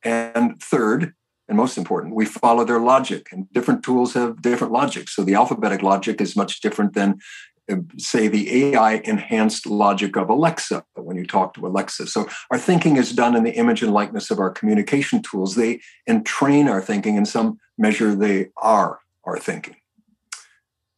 [0.04, 1.14] And third,
[1.48, 3.28] and most important, we follow their logic.
[3.32, 5.10] And different tools have different logic.
[5.10, 7.20] So the alphabetic logic is much different than,
[7.70, 12.08] uh, say, the AI enhanced logic of Alexa when you talk to Alexa.
[12.08, 15.56] So our thinking is done in the image and likeness of our communication tools.
[15.56, 17.16] They entrain our thinking.
[17.16, 19.76] In some measure, they are our thinking.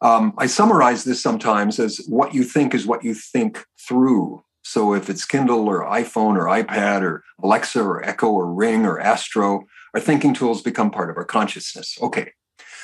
[0.01, 4.43] Um, I summarize this sometimes as what you think is what you think through.
[4.63, 8.99] So if it's Kindle or iPhone or iPad or Alexa or Echo or Ring or
[8.99, 11.97] Astro, our thinking tools become part of our consciousness.
[12.01, 12.33] Okay,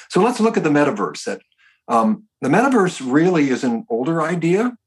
[0.09, 1.23] so let's look at the metaverse.
[1.25, 1.41] That
[1.87, 4.77] um, the metaverse really is an older idea,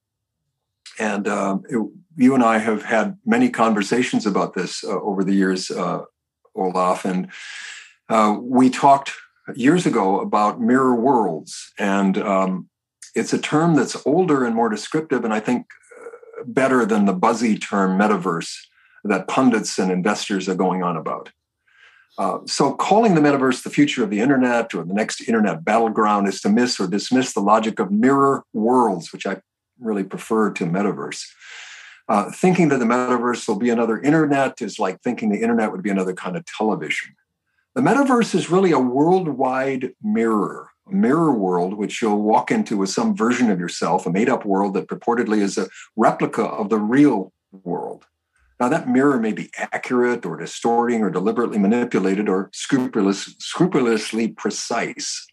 [0.99, 1.79] and uh, it,
[2.17, 6.03] you and I have had many conversations about this uh, over the years, uh,
[6.55, 7.29] Olaf, and
[8.09, 9.13] uh, we talked
[9.55, 12.69] years ago about mirror worlds, and um,
[13.15, 15.67] it's a term that's older and more descriptive, and I think
[16.47, 18.53] better than the buzzy term metaverse
[19.05, 21.31] that pundits and investors are going on about.
[22.19, 26.29] Uh, so, calling the metaverse the future of the internet or the next internet battleground
[26.29, 29.41] is to miss or dismiss the logic of mirror worlds, which I
[29.79, 31.25] really prefer to metaverse.
[32.09, 35.83] Uh, thinking that the metaverse will be another internet is like thinking the internet would
[35.83, 37.15] be another kind of television.
[37.75, 43.17] The metaverse is really a worldwide mirror mirror world, which you'll walk into with some
[43.17, 47.33] version of yourself, a made up world that purportedly is a replica of the real
[47.53, 48.07] world.
[48.59, 55.27] Now, that mirror may be accurate or distorting or deliberately manipulated or scrupulous, scrupulously precise.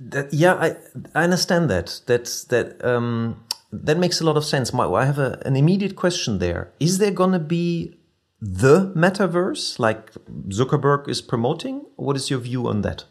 [0.00, 0.76] That, yeah, I,
[1.14, 2.00] I understand that.
[2.06, 2.84] That's that.
[2.84, 4.74] Um, that makes a lot of sense.
[4.74, 6.72] I have a, an immediate question there.
[6.78, 7.96] Is there going to be
[8.40, 10.12] the metaverse like
[10.48, 11.86] Zuckerberg is promoting?
[11.96, 13.04] What is your view on that?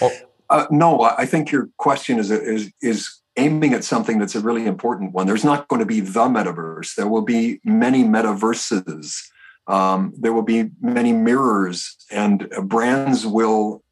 [0.00, 0.12] Oh.
[0.50, 4.66] Uh, no, I think your question is is is aiming at something that's a really
[4.66, 5.26] important one.
[5.26, 6.94] There's not going to be the metaverse.
[6.94, 9.20] There will be many metaverses.
[9.66, 13.82] Um, there will be many mirrors, and brands will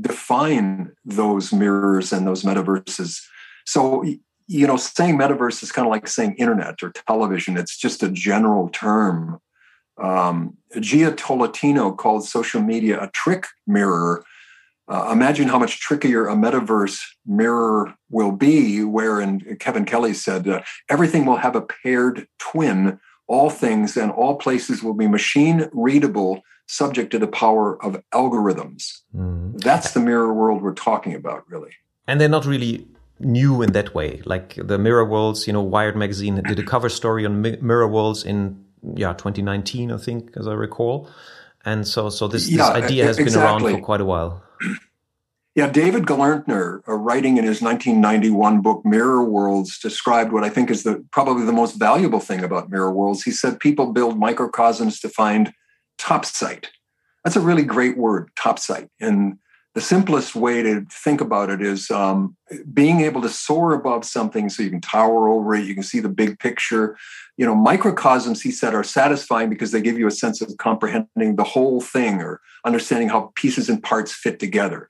[0.00, 3.20] define those mirrors and those metaverses.
[3.64, 4.04] So,
[4.46, 7.56] you know, saying metaverse is kind of like saying internet or television.
[7.56, 9.40] It's just a general term.
[9.98, 14.24] Um, Jia Tolentino called social media a trick mirror
[14.88, 20.62] uh, imagine how much trickier a metaverse mirror will be, wherein Kevin Kelly said uh,
[20.88, 23.00] everything will have a paired twin.
[23.28, 29.00] All things and all places will be machine readable, subject to the power of algorithms.
[29.12, 29.60] Mm.
[29.60, 31.72] That's the mirror world we're talking about, really.
[32.06, 32.86] and they're not really
[33.18, 34.22] new in that way.
[34.24, 37.88] Like the Mirror Worlds, you know, Wired magazine did a cover story on Mi- Mirror
[37.88, 41.08] Worlds in yeah 2019, I think, as I recall.
[41.64, 43.40] And so, so this, yeah, this idea has exactly.
[43.40, 44.42] been around for quite a while.
[45.56, 50.70] Yeah, David Gelernter, uh, writing in his 1991 book Mirror Worlds, described what I think
[50.70, 53.22] is the probably the most valuable thing about Mirror Worlds.
[53.22, 55.54] He said people build microcosms to find
[55.98, 56.66] topsight.
[57.24, 58.90] That's a really great word, topsight.
[59.00, 59.38] And
[59.74, 62.36] the simplest way to think about it is um,
[62.74, 66.00] being able to soar above something so you can tower over it you can see
[66.00, 66.96] the big picture
[67.36, 71.36] you know microcosms he said are satisfying because they give you a sense of comprehending
[71.36, 74.88] the whole thing or understanding how pieces and parts fit together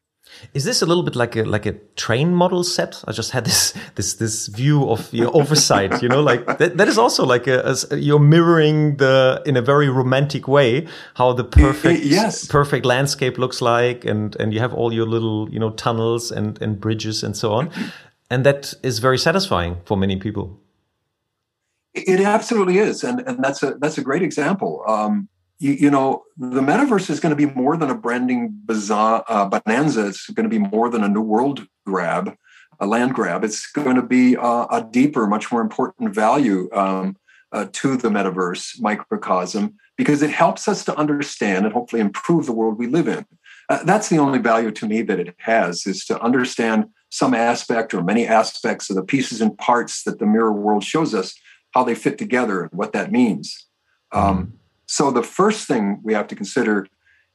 [0.55, 3.03] is this a little bit like a like a train model set?
[3.07, 6.03] I just had this this this view of your oversight.
[6.03, 9.63] You know, like that, that is also like a, a, you're mirroring the in a
[9.63, 12.47] very romantic way how the perfect yes.
[12.47, 16.61] perfect landscape looks like, and and you have all your little you know tunnels and
[16.63, 17.71] and bridges and so on,
[18.31, 20.61] and that is very satisfying for many people.
[21.95, 24.85] It absolutely is, and and that's a that's a great example.
[24.87, 29.25] Um, you, you, know, the metaverse is going to be more than a branding bazaar,
[29.29, 30.07] uh, bonanza.
[30.09, 32.37] It's going to be more than a new world grab,
[32.79, 33.45] a land grab.
[33.45, 37.17] It's going to be uh, a deeper, much more important value um,
[37.53, 42.53] uh, to the metaverse microcosm because it helps us to understand and hopefully improve the
[42.53, 43.25] world we live in.
[43.69, 47.95] Uh, that's the only value to me that it has is to understand some aspect
[47.95, 51.35] or many aspects of the pieces and parts that the mirror world shows us,
[51.73, 53.67] how they fit together and what that means.
[54.13, 54.55] Um,
[54.87, 56.87] so the first thing we have to consider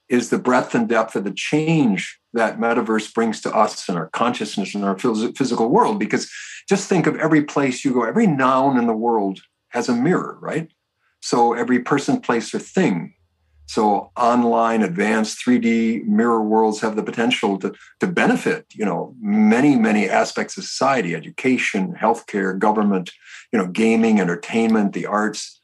[0.09, 4.09] is the breadth and depth of the change that metaverse brings to us and our
[4.09, 5.99] consciousness and our physical world.
[5.99, 6.29] Because
[6.67, 10.37] just think of every place you go, every noun in the world has a mirror,
[10.41, 10.69] right?
[11.21, 13.13] So every person, place, or thing.
[13.67, 19.77] So online, advanced 3D mirror worlds have the potential to, to benefit, you know, many,
[19.77, 23.11] many aspects of society, education, healthcare, government,
[23.53, 25.61] you know, gaming, entertainment, the arts.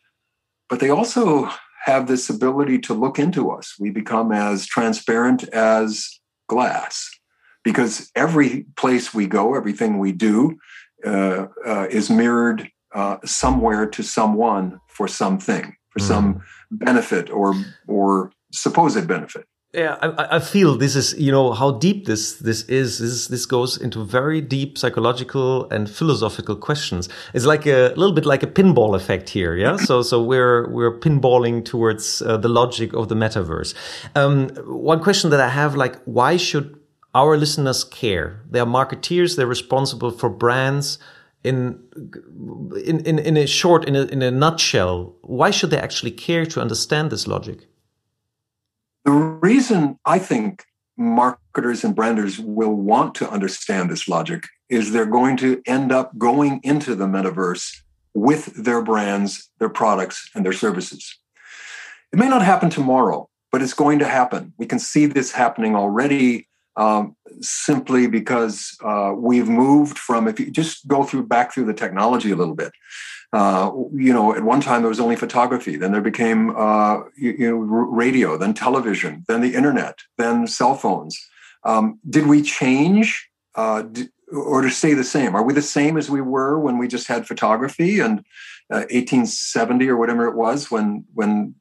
[0.70, 1.50] But they also
[1.88, 3.76] have this ability to look into us.
[3.80, 6.20] We become as transparent as
[6.50, 7.10] glass
[7.64, 10.58] because every place we go, everything we do
[11.06, 16.08] uh, uh, is mirrored uh, somewhere to someone for something, for mm.
[16.08, 17.54] some benefit or
[17.88, 19.46] or supposed benefit
[19.78, 22.98] yeah I, I, feel this is you know how deep this this is.
[22.98, 27.08] This this goes into very deep psychological and philosophical questions.
[27.34, 29.78] It's like a, little bit like a pinball effect here yeah?
[29.78, 33.76] So so we're we're pinballing towards uh, the logic of the metaverse.
[34.16, 36.80] Um, one question that i have like why should
[37.14, 38.42] our listeners care?
[38.50, 40.98] They are marketeers they're responsible for brands
[41.44, 41.80] in
[42.86, 45.16] in in, in a short in a, in a nutshell.
[45.22, 47.68] Why should they actually care to understand this logic
[49.08, 50.66] the reason I think
[50.98, 56.18] marketers and branders will want to understand this logic is they're going to end up
[56.18, 57.74] going into the metaverse
[58.14, 61.18] with their brands, their products, and their services.
[62.12, 64.52] It may not happen tomorrow, but it's going to happen.
[64.58, 70.52] We can see this happening already um, simply because uh, we've moved from, if you
[70.52, 72.74] just go through back through the technology a little bit,
[73.34, 77.32] uh, you know, at one time there was only photography, then there became uh, you,
[77.38, 81.20] you, know radio, then television, then the internet, then cell phones.
[81.64, 83.84] Um, did we change uh,
[84.32, 85.36] or to stay the same?
[85.36, 88.24] Are we the same as we were when we just had photography and
[88.70, 91.56] 1870 uh, or whatever it was when when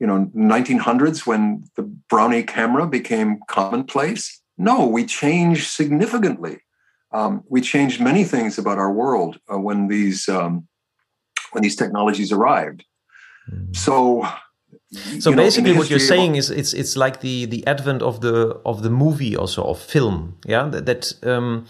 [0.00, 4.40] you know 1900s when the Brownie camera became commonplace?
[4.58, 6.60] No, we changed significantly.
[7.12, 10.66] Um, we changed many things about our world uh, when these um,
[11.52, 12.84] when these technologies arrived.
[13.50, 13.76] Mm.
[13.76, 14.26] So
[15.20, 18.60] so you basically what you're saying is it's it's like the the advent of the
[18.66, 21.66] of the movie also of film yeah that, that um,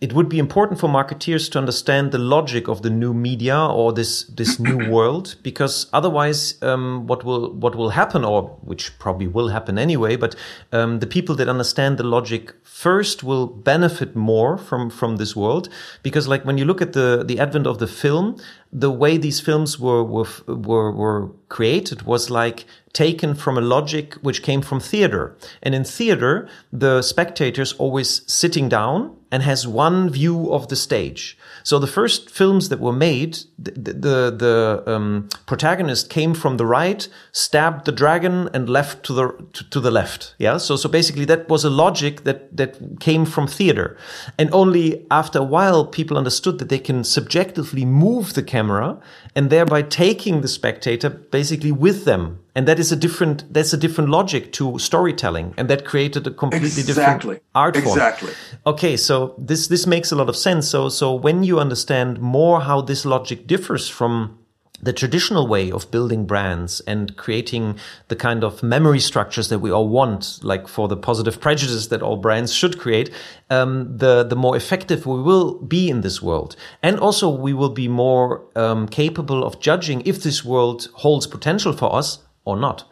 [0.00, 3.92] it would be important for marketeers to understand the logic of the new media or
[3.92, 9.26] this this new world because otherwise um, what will what will happen or which probably
[9.26, 10.34] will happen anyway but
[10.72, 15.68] um, the people that understand the logic first will benefit more from from this world
[16.02, 18.36] because like when you look at the the advent of the film
[18.72, 24.14] the way these films were were were, were created was like taken from a logic
[24.14, 30.10] which came from theater and in theater the spectators always sitting down and has one
[30.10, 31.38] view of the stage.
[31.62, 36.66] So the first films that were made, the the, the um, protagonist came from the
[36.66, 40.34] right, stabbed the dragon, and left to the to, to, the left.
[40.38, 40.56] Yeah.
[40.58, 43.96] So so basically that was a logic that that came from theater,
[44.38, 48.98] and only after a while people understood that they can subjectively move the camera camera
[49.36, 52.38] and thereby taking the spectator basically with them.
[52.54, 55.54] And that is a different, that's a different logic to storytelling.
[55.56, 57.36] And that created a completely exactly.
[57.36, 57.98] different art form.
[57.98, 58.32] Exactly.
[58.66, 58.96] Okay.
[58.96, 60.68] So this, this makes a lot of sense.
[60.68, 64.39] So, so when you understand more how this logic differs from
[64.82, 67.78] the traditional way of building brands and creating
[68.08, 72.02] the kind of memory structures that we all want, like for the positive prejudice that
[72.02, 73.10] all brands should create,
[73.50, 77.70] um, the the more effective we will be in this world, and also we will
[77.70, 82.84] be more um, capable of judging if this world holds potential for us or not.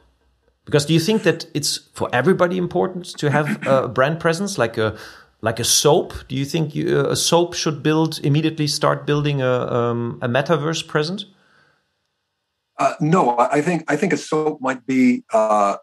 [0.65, 4.77] Because do you think that it's for everybody important to have a brand presence, like
[4.77, 4.99] a
[5.41, 6.13] like a soap?
[6.29, 10.87] Do you think you, a soap should build immediately start building a um, a metaverse
[10.87, 11.25] present?
[12.79, 15.77] Uh, no, I think I think a soap might be, uh,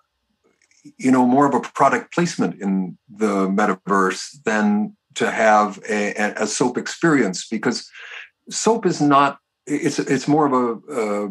[0.98, 6.48] you know, more of a product placement in the metaverse than to have a, a
[6.48, 7.90] soap experience because
[8.50, 9.40] soap is not.
[9.68, 11.28] It's it's more of a uh,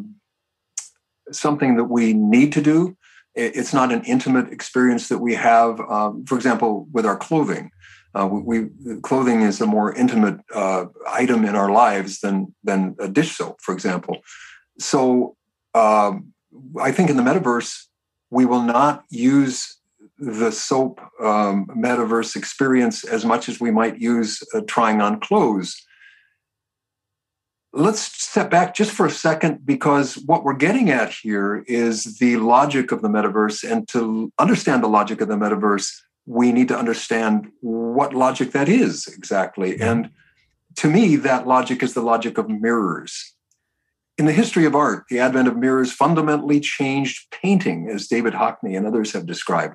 [1.32, 2.96] something that we need to do.
[3.34, 5.80] It's not an intimate experience that we have.
[5.80, 7.70] Um, for example, with our clothing,
[8.14, 12.94] uh, we, we, clothing is a more intimate uh, item in our lives than than
[12.98, 14.18] a dish soap, for example.
[14.78, 15.36] So
[15.74, 16.32] um,
[16.80, 17.86] I think in the metaverse,
[18.30, 19.78] we will not use
[20.18, 25.80] the soap um, metaverse experience as much as we might use uh, trying on clothes.
[27.72, 32.36] Let's step back just for a second because what we're getting at here is the
[32.36, 33.68] logic of the metaverse.
[33.68, 35.92] And to understand the logic of the metaverse,
[36.24, 39.80] we need to understand what logic that is exactly.
[39.80, 40.10] And
[40.76, 43.33] to me, that logic is the logic of mirrors.
[44.16, 48.76] In the history of art, the advent of mirrors fundamentally changed painting, as David Hockney
[48.76, 49.74] and others have described.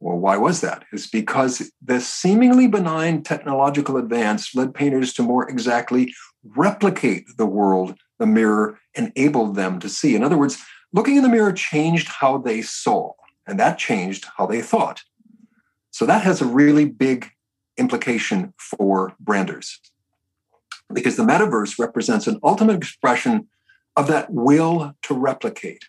[0.00, 0.84] Well, why was that?
[0.92, 6.12] It's because the seemingly benign technological advance led painters to more exactly
[6.42, 10.16] replicate the world the mirror enabled them to see.
[10.16, 10.58] In other words,
[10.92, 13.12] looking in the mirror changed how they saw,
[13.46, 15.02] and that changed how they thought.
[15.92, 17.30] So that has a really big
[17.76, 19.80] implication for branders
[20.92, 23.48] because the metaverse represents an ultimate expression
[23.96, 25.84] of that will to replicate.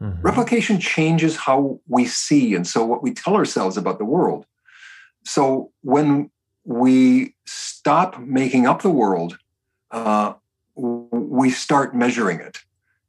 [0.00, 0.22] Mm-hmm.
[0.22, 4.46] Replication changes how we see and so what we tell ourselves about the world.
[5.24, 6.30] So when
[6.64, 9.38] we stop making up the world,
[9.90, 10.34] uh,
[10.76, 12.58] we start measuring it.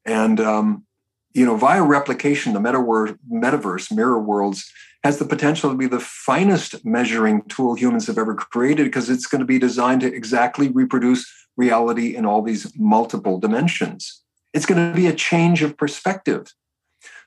[0.05, 0.85] And, um,
[1.33, 4.69] you know, via replication, the metaverse, metaverse, mirror worlds,
[5.03, 9.27] has the potential to be the finest measuring tool humans have ever created because it's
[9.27, 14.21] going to be designed to exactly reproduce reality in all these multiple dimensions.
[14.53, 16.53] It's going to be a change of perspective.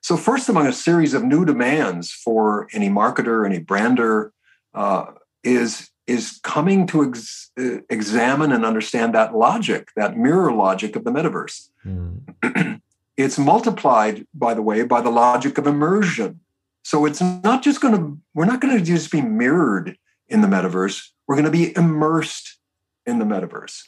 [0.03, 4.33] So, first among a series of new demands for any marketer, any brander,
[4.75, 5.07] uh,
[5.43, 11.05] is is coming to ex- uh, examine and understand that logic, that mirror logic of
[11.05, 11.71] the metaverse.
[11.85, 12.81] Mm.
[13.17, 16.41] it's multiplied, by the way, by the logic of immersion.
[16.85, 19.97] So it's not just going to, we're not going to just be mirrored
[20.29, 22.59] in the metaverse, we're going to be immersed
[23.07, 23.83] in the metaverse.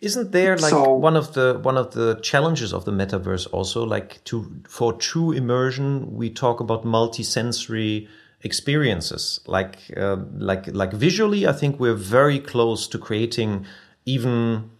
[0.00, 3.82] Isn't there like so, one of the one of the challenges of the metaverse also
[3.84, 8.06] like to for true immersion we talk about multisensory
[8.42, 13.64] experiences like uh, like like visually I think we're very close to creating
[14.04, 14.70] even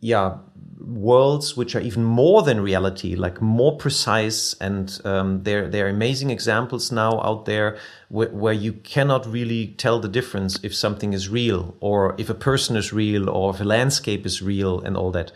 [0.00, 0.36] yeah
[0.80, 4.54] worlds which are even more than reality, like more precise.
[4.60, 7.76] And um, there, there are amazing examples now out there
[8.08, 12.34] where, where, you cannot really tell the difference if something is real or if a
[12.34, 15.32] person is real or if a landscape is real and all that.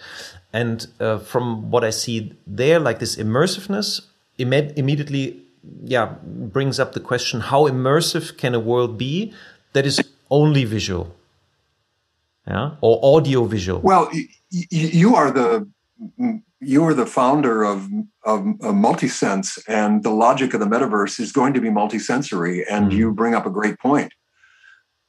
[0.53, 4.03] And uh, from what I see there, like this immersiveness
[4.39, 5.43] Im immediately,
[5.83, 9.35] yeah, brings up the question: How immersive can a world be
[9.73, 11.15] that is only visual?
[12.49, 13.81] Yeah, or audio visual?
[13.81, 14.11] Well,
[14.51, 15.71] you are the
[16.61, 17.89] you are the founder of,
[18.25, 22.65] of, of multisense, and the logic of the metaverse is going to be multisensory.
[22.69, 22.99] And mm-hmm.
[22.99, 24.13] you bring up a great point.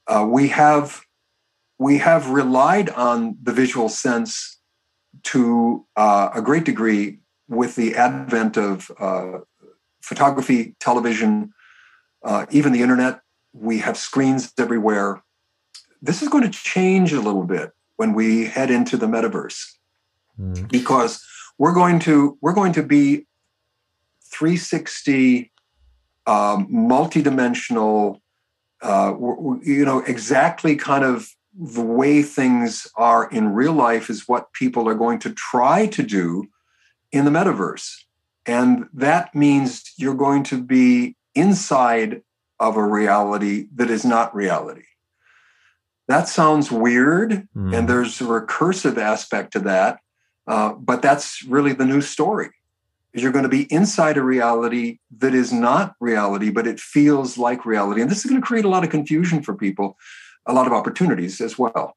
[0.08, 1.02] Uh, we have
[1.78, 4.60] we have relied on the visual sense
[5.24, 9.40] to uh, a great degree with the advent of uh,
[10.02, 11.54] photography, television,
[12.24, 13.22] uh, even the internet.
[13.54, 15.24] We have screens everywhere
[16.02, 19.74] this is going to change a little bit when we head into the metaverse.
[20.40, 20.72] Mm.
[20.72, 21.26] because
[21.58, 23.26] we're going to we're going to be
[24.32, 25.52] 360
[26.26, 28.22] um, multidimensional
[28.82, 29.14] uh,
[29.62, 31.30] you know exactly kind of
[31.60, 36.04] the way things are in real life is what people are going to try to
[36.04, 36.46] do
[37.12, 37.96] in the metaverse.
[38.46, 42.22] And that means you're going to be inside
[42.62, 44.84] of a reality that is not reality
[46.10, 47.76] that sounds weird, mm.
[47.76, 50.00] and there's a recursive aspect to that.
[50.48, 52.50] Uh, but that's really the new story.
[53.14, 57.66] You're going to be inside a reality that is not reality, but it feels like
[57.66, 58.02] reality.
[58.02, 59.98] And this is going to create a lot of confusion for people,
[60.46, 61.96] a lot of opportunities as well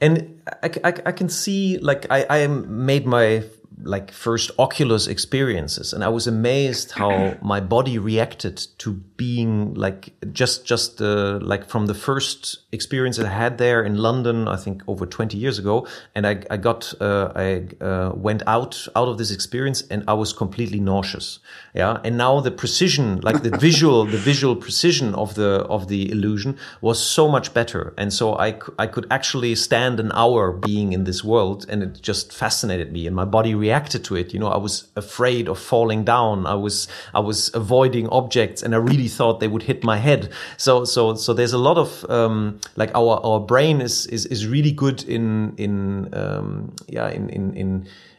[0.00, 3.44] and I, I, I, can see like I, I made my
[3.82, 10.12] like first Oculus experiences, and I was amazed how my body reacted to being like
[10.32, 14.82] just just uh, like from the first experience I had there in London, I think
[14.86, 19.18] over twenty years ago, and I I got uh, I uh, went out out of
[19.18, 21.40] this experience and I was completely nauseous,
[21.74, 26.10] yeah, and now the precision, like the visual the visual precision of the of the
[26.10, 30.92] illusion was so much better, and so I I could actually stand an hour being
[30.92, 34.32] in this world, and it just fascinated me, and my body reacted to it.
[34.34, 36.46] You know, I was afraid of falling down.
[36.46, 40.22] I was I was avoiding objects, and I really thought they would hit my head.
[40.56, 44.46] So so so there's a lot of um, like our our brain is is is
[44.46, 45.74] really good in in
[46.22, 47.70] um, yeah in in in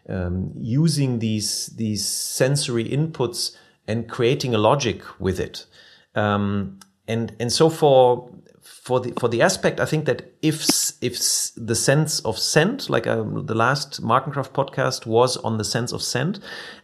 [0.10, 3.56] um, using these these sensory inputs
[3.88, 5.66] and creating a logic with it.
[6.16, 8.30] Um, and and so for
[8.62, 10.68] for the for the aspect, I think that if
[11.02, 11.18] if
[11.56, 16.02] the sense of scent, like um, the last Markencraft podcast was on the sense of
[16.02, 16.40] scent,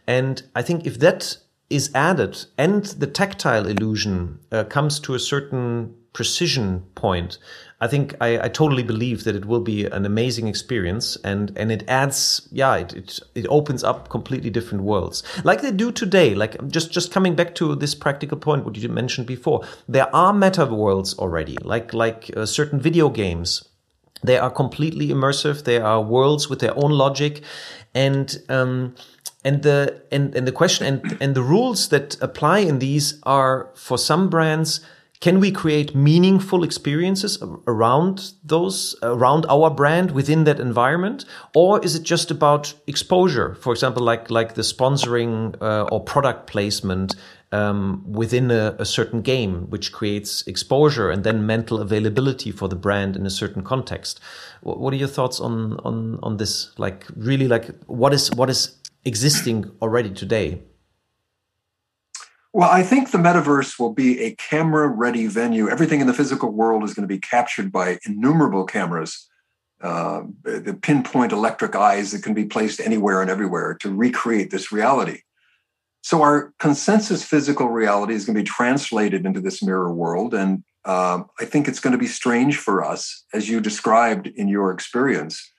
[0.06, 1.36] and I think if that
[1.70, 7.38] is added and the tactile illusion uh, comes to a certain precision point,
[7.80, 11.72] I think I, I, totally believe that it will be an amazing experience and, and
[11.72, 16.36] it adds, yeah, it, it, it, opens up completely different worlds like they do today.
[16.36, 20.32] Like just, just coming back to this practical point, what you mentioned before, there are
[20.32, 23.68] meta worlds already, like, like uh, certain video games.
[24.22, 25.64] They are completely immersive.
[25.64, 27.42] They are worlds with their own logic.
[27.94, 28.94] And, um,
[29.44, 33.70] and the, and, and the question and, and the rules that apply in these are
[33.74, 34.80] for some brands,
[35.22, 41.24] can we create meaningful experiences around those around our brand within that environment?
[41.54, 43.54] Or is it just about exposure?
[43.54, 47.14] For example like like the sponsoring uh, or product placement
[47.52, 52.76] um, within a, a, certain game which creates exposure and then mental availability for the
[52.76, 54.20] brand in a certain context.
[54.62, 56.72] What, what are your thoughts on on on this?
[56.78, 60.62] Like really like what is what is existing already today
[62.52, 65.68] well, I think the metaverse will be a camera ready venue.
[65.68, 69.26] Everything in the physical world is going to be captured by innumerable cameras,
[69.80, 74.70] uh, the pinpoint electric eyes that can be placed anywhere and everywhere to recreate this
[74.70, 75.20] reality.
[76.02, 80.34] So, our consensus physical reality is going to be translated into this mirror world.
[80.34, 84.48] And uh, I think it's going to be strange for us, as you described in
[84.48, 85.50] your experience,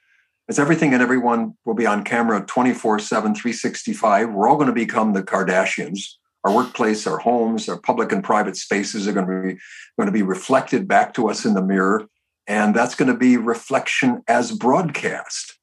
[0.48, 4.30] as everything and everyone will be on camera 24 7, 365.
[4.30, 8.58] We're all going to become the Kardashians our workplace, our homes, our public and private
[8.58, 9.60] spaces are going to be
[9.98, 12.08] going to be reflected back to us in the mirror,
[12.48, 15.58] and that's going to be reflection as broadcast.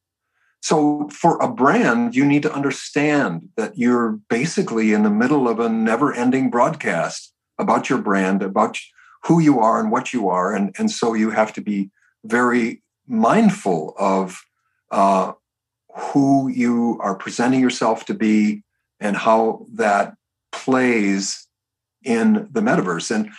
[0.63, 5.59] So, for a brand, you need to understand that you're basically in the middle of
[5.59, 8.79] a never-ending broadcast about your brand, about
[9.25, 11.91] who you are and what you are, and and so you have to be
[12.25, 14.43] very mindful of
[14.91, 15.33] uh,
[15.95, 18.63] who you are presenting yourself to be
[19.01, 20.15] and how that
[20.53, 21.47] plays
[22.03, 23.15] in the metaverse.
[23.15, 23.31] And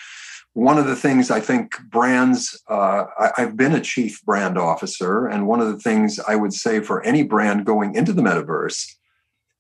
[0.54, 5.28] one of the things I think brands, uh, I, I've been a chief brand officer,
[5.28, 8.96] and one of the things I would say for any brand going into the metaverse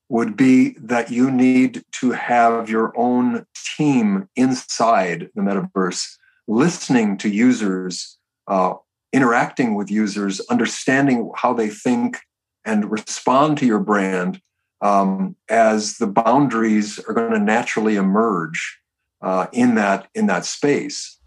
[0.10, 3.45] would be that you need to have your own
[3.78, 8.74] team inside the metaverse, listening to users, uh,
[9.14, 12.20] interacting with users, understanding how they think
[12.66, 14.41] and respond to your brand
[14.82, 18.80] um, as the boundaries are going to naturally emerge
[19.22, 21.20] uh, in that in that space.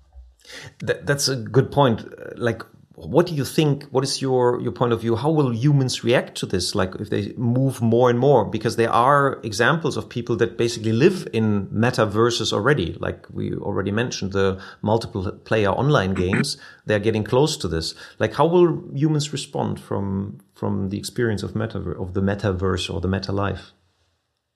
[0.81, 2.05] That, that's a good point.
[2.39, 2.63] Like,
[2.97, 3.85] what do you think?
[3.91, 5.17] What is your your point of view?
[5.17, 6.75] How will humans react to this?
[6.75, 10.93] Like, if they move more and more, because there are examples of people that basically
[10.93, 12.97] live in metaverses already.
[13.01, 16.57] Like we already mentioned, the multiple player online games.
[16.87, 17.95] They're getting close to this.
[18.19, 23.01] Like, how will humans respond from from the experience of metaverse of the metaverse or
[23.01, 23.73] the meta life?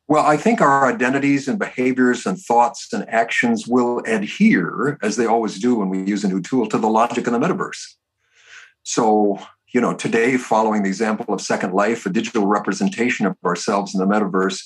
[0.06, 5.26] Well, I think our identities and behaviors and thoughts and actions will adhere, as they
[5.26, 7.96] always do when we use a new tool, to the logic of the metaverse.
[8.82, 9.38] So,
[9.72, 14.00] you know, today, following the example of Second Life, a digital representation of ourselves in
[14.00, 14.62] the metaverse,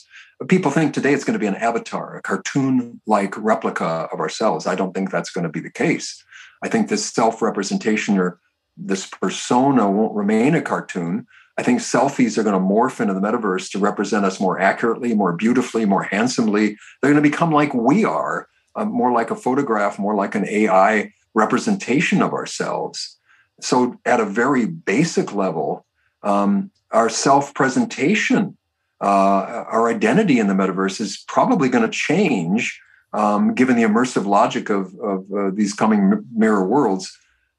[0.48, 4.66] people think today it's going to be an avatar, a cartoon like replica of ourselves.
[4.66, 6.22] I don't think that's going to be the case.
[6.62, 8.38] I think this self representation or
[8.76, 11.26] this persona won't remain a cartoon.
[11.58, 15.14] I think selfies are going to morph into the metaverse to represent us more accurately,
[15.14, 16.76] more beautifully, more handsomely.
[17.00, 20.46] They're going to become like we are, uh, more like a photograph, more like an
[20.48, 23.18] AI representation of ourselves.
[23.62, 25.86] So, at a very basic level,
[26.22, 28.56] Um, our self presentation,
[29.00, 32.80] uh, our identity in the metaverse is probably going to change
[33.12, 37.06] um, given the immersive logic of, of uh, these coming mirror worlds.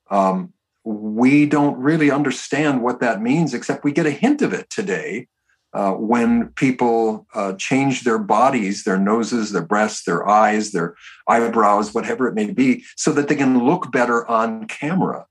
[0.09, 0.53] Um,
[0.85, 5.27] we don't really understand what that means, except we get a hint of it today
[5.73, 10.95] uh, when people uh, change their bodies, their noses, their breasts, their eyes, their
[11.27, 15.25] eyebrows, whatever it may be, so that they can look better on camera.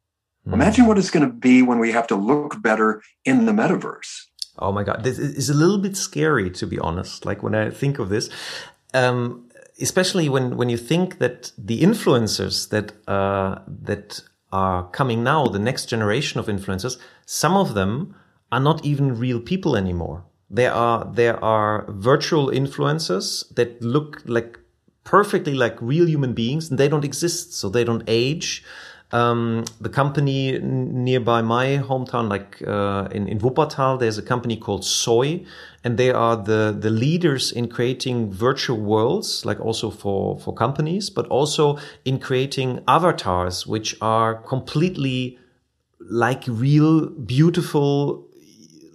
[0.47, 0.55] Mm.
[0.55, 4.27] Imagine what it's going to be when we have to look better in the metaverse.
[4.59, 7.25] Oh my God, this is a little bit scary, to be honest.
[7.25, 8.29] Like when I think of this,
[8.93, 9.49] um,
[9.81, 14.21] especially when when you think that the influencers that uh, that
[14.53, 18.15] are coming now, the next generation of influencers, some of them
[18.51, 20.25] are not even real people anymore.
[20.51, 24.59] There are there are virtual influencers that look like
[25.05, 28.63] perfectly like real human beings, and they don't exist, so they don't age.
[29.13, 34.83] Um, the company nearby my hometown, like uh, in, in Wuppertal, there's a company called
[34.83, 35.47] sooii,
[35.85, 41.11] and they are the, the leaders in creating virtual worlds, like also for, for companies,
[41.11, 45.39] but also in creating avatars, which are completely
[46.01, 48.27] like real, beautiful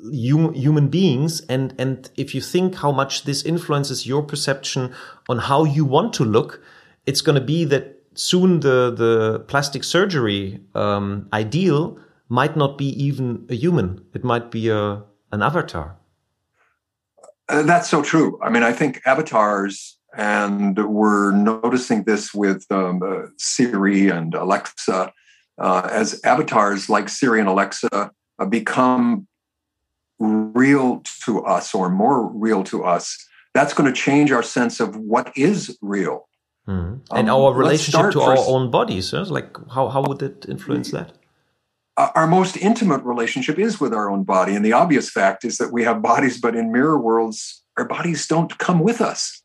[0.02, 1.42] hum, human beings.
[1.42, 4.96] And and if you think how much this influences your perception
[5.30, 6.62] on how you want to look
[7.08, 11.98] it's going to be that soon the the plastic surgery um, ideal
[12.30, 14.04] might not be even a human.
[14.14, 15.96] It might be a an avatar.
[17.50, 18.40] Uh, that's so true.
[18.42, 25.14] I mean i think avatars and we're noticing this with um, uh, siri and alexa
[25.60, 29.28] uh, as avatars like siri and alexa uh, become
[30.20, 33.18] real to us or more real to us,
[33.54, 36.27] that's going to change our sense of what is real.
[36.68, 37.02] Mm.
[37.12, 39.26] And um, our relationship to our own bodies, huh?
[39.30, 41.14] like how, how would it influence that?
[41.98, 44.54] Our most intimate relationship is with our own body.
[44.56, 48.28] And the obvious fact is that we have bodies, but in mirror worlds, our bodies
[48.28, 49.42] don't come with us.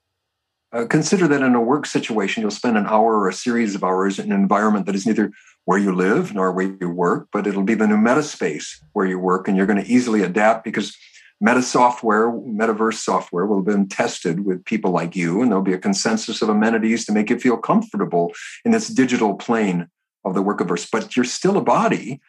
[0.72, 3.84] Uh, consider that in a work situation, you'll spend an hour or a series of
[3.84, 5.30] hours in an environment that is neither
[5.64, 9.06] where you live nor where you work, but it'll be the new meta space where
[9.06, 10.96] you work, and you're going to easily adapt because
[11.42, 15.72] meta software, metaverse software will have been tested with people like you, and there'll be
[15.72, 18.32] a consensus of amenities to make you feel comfortable
[18.64, 19.88] in this digital plane
[20.24, 20.88] of the workiverse.
[20.90, 22.20] But you're still a body,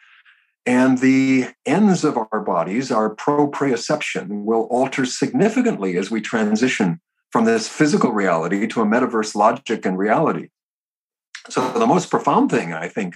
[0.66, 7.00] and the ends of our bodies, our proprioception, will alter significantly as we transition
[7.30, 10.48] from this physical reality to a metaverse logic and reality.
[11.50, 13.14] So, the most profound thing I think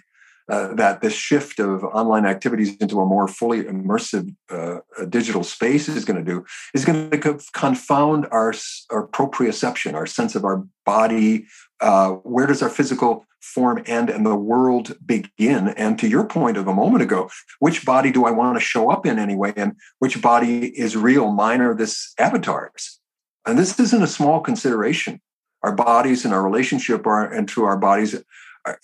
[0.49, 4.79] uh, that this shift of online activities into a more fully immersive uh,
[5.09, 6.45] digital space is going to do
[6.75, 8.55] is going to confound our,
[8.91, 11.47] our proprioception, our sense of our body.
[11.81, 15.69] Uh, where does our physical form end and the world begin?
[15.69, 18.91] And to your point of a moment ago, which body do I want to show
[18.91, 19.53] up in anyway?
[19.57, 22.99] And which body is real, mine or this avatar's?
[23.47, 25.21] And this isn't a small consideration.
[25.63, 28.17] Our bodies and our relationship are, and to our bodies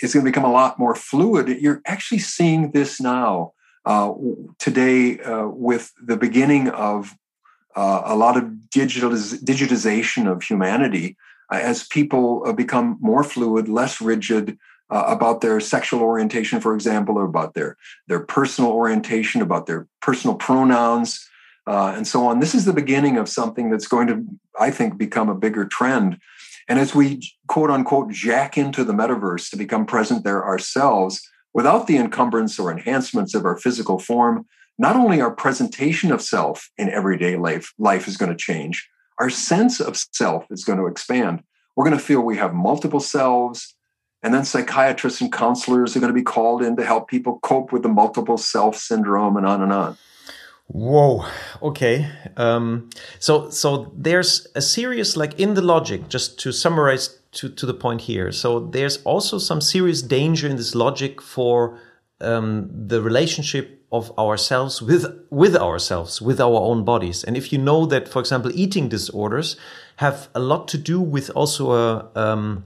[0.00, 1.48] is going to become a lot more fluid.
[1.48, 3.52] You're actually seeing this now
[3.84, 4.12] uh,
[4.58, 7.14] today uh, with the beginning of
[7.76, 11.16] uh, a lot of digitiz- digitization of humanity
[11.52, 14.58] uh, as people uh, become more fluid, less rigid.
[14.90, 17.74] Uh, about their sexual orientation, for example, or about their
[18.06, 21.26] their personal orientation, about their personal pronouns,
[21.66, 22.38] and so on.
[22.38, 24.22] This is the beginning of something that's going to,
[24.60, 26.18] I think, become a bigger trend
[26.68, 31.86] and as we quote unquote jack into the metaverse to become present there ourselves without
[31.86, 34.46] the encumbrance or enhancements of our physical form,
[34.76, 38.88] not only our presentation of self in everyday life, life is going to change,
[39.18, 41.42] our sense of self is going to expand.
[41.76, 43.74] We're going to feel we have multiple selves.
[44.22, 47.72] And then psychiatrists and counselors are going to be called in to help people cope
[47.72, 49.98] with the multiple self syndrome and on and on.
[50.66, 51.26] Whoa.
[51.62, 52.10] Okay.
[52.36, 56.08] Um, so so there's a serious like in the logic.
[56.08, 58.32] Just to summarize to to the point here.
[58.32, 61.78] So there's also some serious danger in this logic for
[62.20, 67.22] um, the relationship of ourselves with with ourselves with our own bodies.
[67.24, 69.56] And if you know that, for example, eating disorders
[69.96, 72.64] have a lot to do with also a um,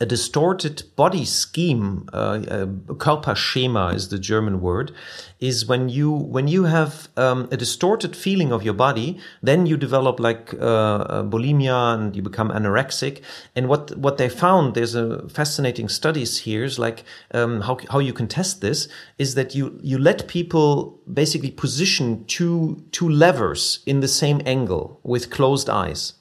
[0.00, 4.92] a distorted body scheme, uh, uh, Körperschema is the German word,
[5.40, 9.76] is when you when you have um, a distorted feeling of your body, then you
[9.76, 13.22] develop like uh, uh, bulimia and you become anorexic.
[13.54, 17.98] And what what they found, there's a fascinating studies here, is like um, how how
[17.98, 18.88] you can test this
[19.18, 25.00] is that you you let people basically position two two levers in the same angle
[25.02, 26.14] with closed eyes.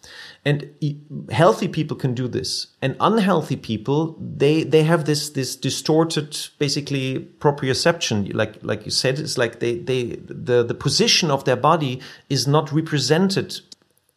[0.47, 0.69] And
[1.31, 7.27] healthy people can do this, and unhealthy people, they they have this this distorted, basically
[7.39, 8.31] proprioception.
[8.31, 12.45] Like like you said, it's like they they the the position of their body is
[12.45, 13.59] not represented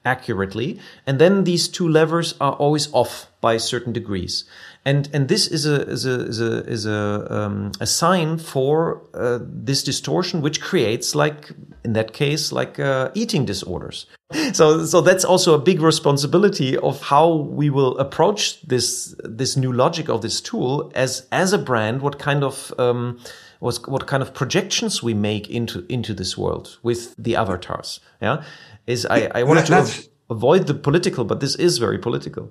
[0.04, 4.44] accurately, and then these two levers are always off by certain degrees
[4.88, 9.02] and and this is a is a is a is a, um, a sign for
[9.12, 11.52] uh, this distortion, which creates like
[11.84, 14.06] in that case like uh, eating disorders.
[14.52, 17.26] So so that's also a big responsibility of how
[17.60, 22.00] we will approach this this new logic of this tool as as a brand.
[22.00, 23.18] What kind of um,
[23.60, 28.00] what, what kind of projections we make into into this world with the avatars?
[28.20, 28.42] Yeah,
[28.86, 32.50] is I I wanted to avoid the political, but this is very political.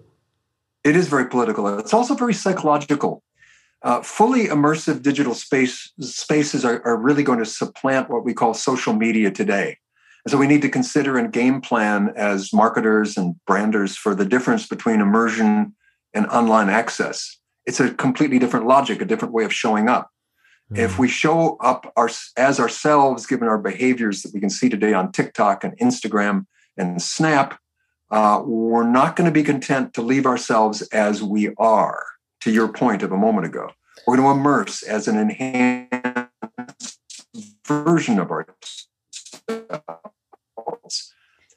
[0.87, 1.67] It is very political.
[1.79, 3.21] It's also very psychological.
[3.83, 8.53] Uh, fully immersive digital space spaces are, are really going to supplant what we call
[8.53, 9.77] social media today.
[10.23, 14.25] And so we need to consider and game plan as marketers and branders for the
[14.25, 15.75] difference between immersion
[16.13, 17.37] and online access.
[17.65, 20.09] It's a completely different logic, a different way of showing up.
[20.71, 20.79] Mm.
[20.79, 24.93] If we show up our, as ourselves, given our behaviors that we can see today
[24.93, 26.45] on TikTok and Instagram
[26.77, 27.59] and Snap,
[28.09, 32.03] uh, we're not going to be content to leave ourselves as we are,
[32.41, 33.69] to your point of a moment ago.
[34.05, 36.99] We're going to immerse as an enhanced
[37.65, 38.87] version of ourselves.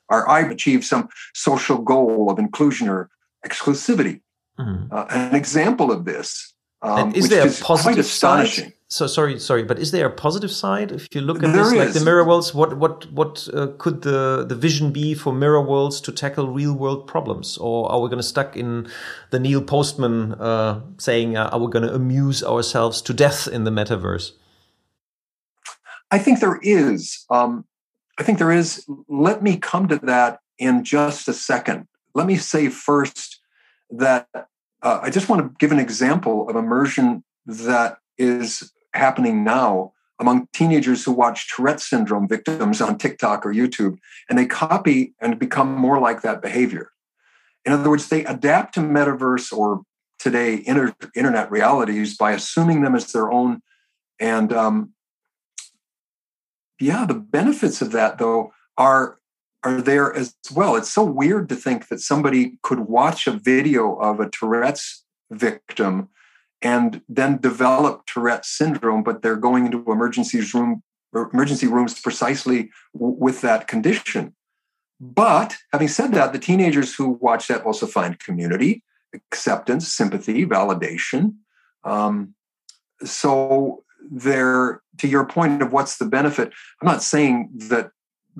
[0.08, 3.10] Our I achieve some social goal of inclusion or
[3.46, 4.22] exclusivity.
[4.58, 4.92] Mm-hmm.
[4.92, 8.72] Uh, an example of this, um, is there a positive side?
[8.90, 11.72] So sorry, sorry, but is there a positive side if you look at there this,
[11.72, 11.78] is.
[11.78, 12.52] like the mirror worlds?
[12.52, 16.74] What what what uh, could the the vision be for mirror worlds to tackle real
[16.74, 18.88] world problems, or are we going to stuck in
[19.30, 23.62] the Neil Postman uh, saying, uh, "Are we going to amuse ourselves to death in
[23.62, 24.32] the metaverse"?
[26.10, 27.24] I think there is.
[27.30, 27.64] Um,
[28.18, 28.84] I think there is.
[29.08, 31.86] Let me come to that in just a second.
[32.14, 33.38] Let me say first
[33.90, 34.26] that
[34.82, 40.48] uh, I just want to give an example of immersion that is happening now among
[40.52, 43.96] teenagers who watch Tourette syndrome victims on TikTok or YouTube,
[44.28, 46.90] and they copy and become more like that behavior.
[47.64, 49.82] In other words, they adapt to metaverse or
[50.18, 53.62] today inter- internet realities by assuming them as their own.
[54.18, 54.92] And um,
[56.78, 59.18] yeah, the benefits of that though are
[59.62, 60.76] are there as well.
[60.76, 66.08] It's so weird to think that somebody could watch a video of a Tourette's victim
[66.62, 70.82] and then develop Tourette syndrome, but they're going into emergency room
[71.12, 74.34] emergency rooms precisely w- with that condition.
[75.00, 78.84] But having said that, the teenagers who watch that also find community,
[79.14, 81.34] acceptance, sympathy, validation.
[81.84, 82.34] Um,
[83.02, 87.90] so there, to your point of what's the benefit, I'm not saying that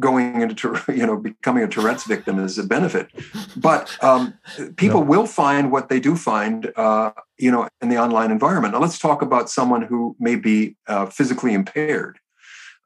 [0.01, 3.09] going into you know becoming a Tourette's victim is a benefit,
[3.57, 4.34] but um,
[4.76, 5.07] people no.
[5.07, 8.74] will find what they do find uh, you know in the online environment.
[8.74, 12.18] Now let's talk about someone who may be uh, physically impaired.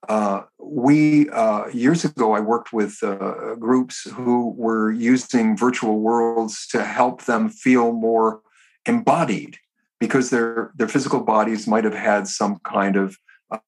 [0.08, 6.66] Uh, we uh, years ago I worked with uh, groups who were using virtual worlds
[6.68, 8.40] to help them feel more
[8.84, 9.58] embodied
[9.98, 13.16] because their their physical bodies might have had some kind of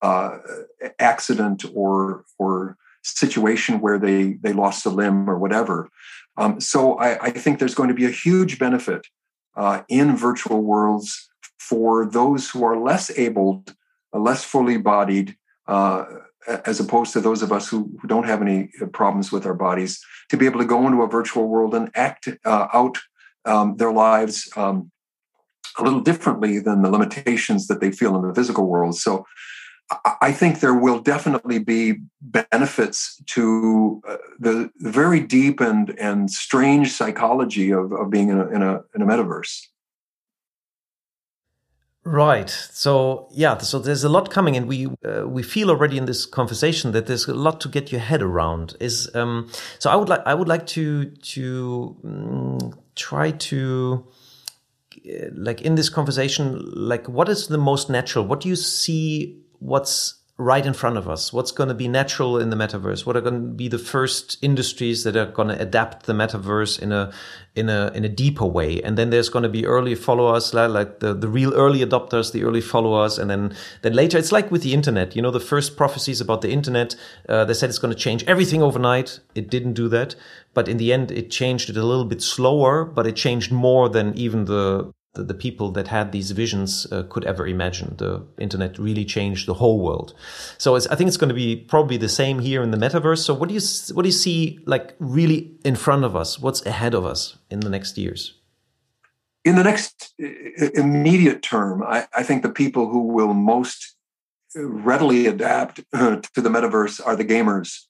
[0.03, 0.39] uh,
[0.99, 2.77] accident or or
[3.07, 5.91] situation where they they lost a limb or whatever.
[6.37, 9.07] Um, so I, I, think there's going to be a huge benefit
[9.57, 13.75] uh, in virtual worlds for those who are less abled,
[14.13, 15.37] uh, less fully bodied,
[15.67, 16.05] uh,
[16.67, 19.99] as opposed to those of us who, who, don't have any problems with our bodies,
[20.29, 22.99] to be able to go into a virtual world and act uh, out
[23.47, 24.91] um, their lives um,
[25.79, 28.95] a little differently than the limitations that they feel in the physical world.
[28.97, 29.25] So
[30.21, 36.93] I think there will definitely be benefits to uh, the, very deep and, and strange
[36.93, 39.67] psychology of, of being in a, in, a, in a metaverse.
[42.03, 42.51] Right.
[42.51, 43.59] So yeah.
[43.59, 47.07] So there's a lot coming, and we uh, we feel already in this conversation that
[47.07, 48.77] there's a lot to get your head around.
[48.79, 49.51] Is um.
[49.81, 54.07] So I would like I would like to to um, try to
[55.05, 59.37] uh, like in this conversation like what is the most natural what do you see
[59.59, 63.17] what's right in front of us what's going to be natural in the metaverse what
[63.17, 66.93] are going to be the first industries that are going to adapt the metaverse in
[66.93, 67.11] a
[67.57, 68.81] in a in a deeper way.
[68.83, 72.45] And then there's going to be early followers like the the real early adopters the
[72.45, 75.17] early followers and then then later it's like with the internet.
[75.17, 76.95] You know the first prophecies about the internet
[77.29, 79.19] uh, they said it's going to change everything overnight.
[79.35, 80.15] It didn't do that.
[80.53, 83.89] But in the end it changed it a little bit slower but it changed more
[83.89, 87.95] than even the the, the people that had these visions uh, could ever imagine.
[87.99, 90.15] The internet really changed the whole world.
[90.59, 93.25] So I think it's going to be probably the same here in the metaverse.
[93.25, 93.61] So what do you
[93.95, 96.39] what do you see like really in front of us?
[96.39, 98.35] What's ahead of us in the next years?
[99.47, 100.13] in the next
[100.75, 103.95] immediate term, I, I, think the people who will most
[104.57, 107.87] readily adapt uh, to the metaverse are the gamers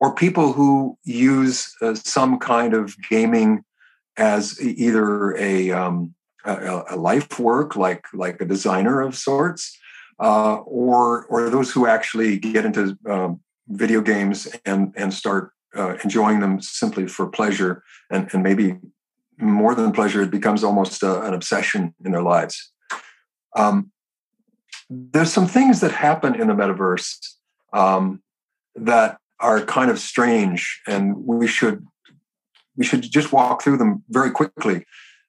[0.00, 3.64] or people who use uh, some kind of gaming
[4.16, 6.14] as either a, um,
[6.44, 9.78] a, a, life work, like like a designer of sorts,
[10.20, 15.96] uh, or or those who actually get into um, video games and and start uh,
[16.04, 18.78] enjoying them simply for pleasure and, and maybe
[19.38, 22.72] more than pleasure, it becomes almost uh, an obsession in their lives.
[23.56, 23.90] Um,
[24.88, 27.18] there's some things that happen in the metaverse
[27.72, 28.22] um,
[28.76, 31.86] that are kind of strange, and we should
[32.76, 34.84] we should just walk through them very quickly.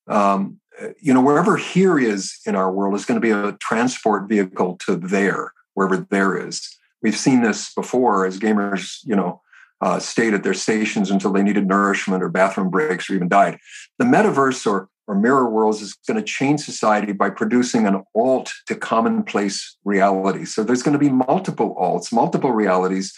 [0.07, 0.59] Um,
[0.99, 4.78] you know, wherever here is in our world is going to be a transport vehicle
[4.86, 6.78] to there, wherever there is.
[7.01, 9.41] We've seen this before as gamers, you know,
[9.82, 13.59] uh, stayed at their stations until they needed nourishment or bathroom breaks or even died.
[13.99, 18.51] The metaverse or, or mirror worlds is going to change society by producing an alt
[18.67, 20.45] to commonplace reality.
[20.45, 23.13] So there's going to be multiple alts, multiple realities,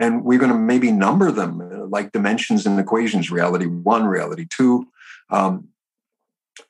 [0.00, 4.46] and we're going to maybe number them uh, like dimensions and equations reality one, reality
[4.50, 4.88] two.
[5.28, 5.68] Um,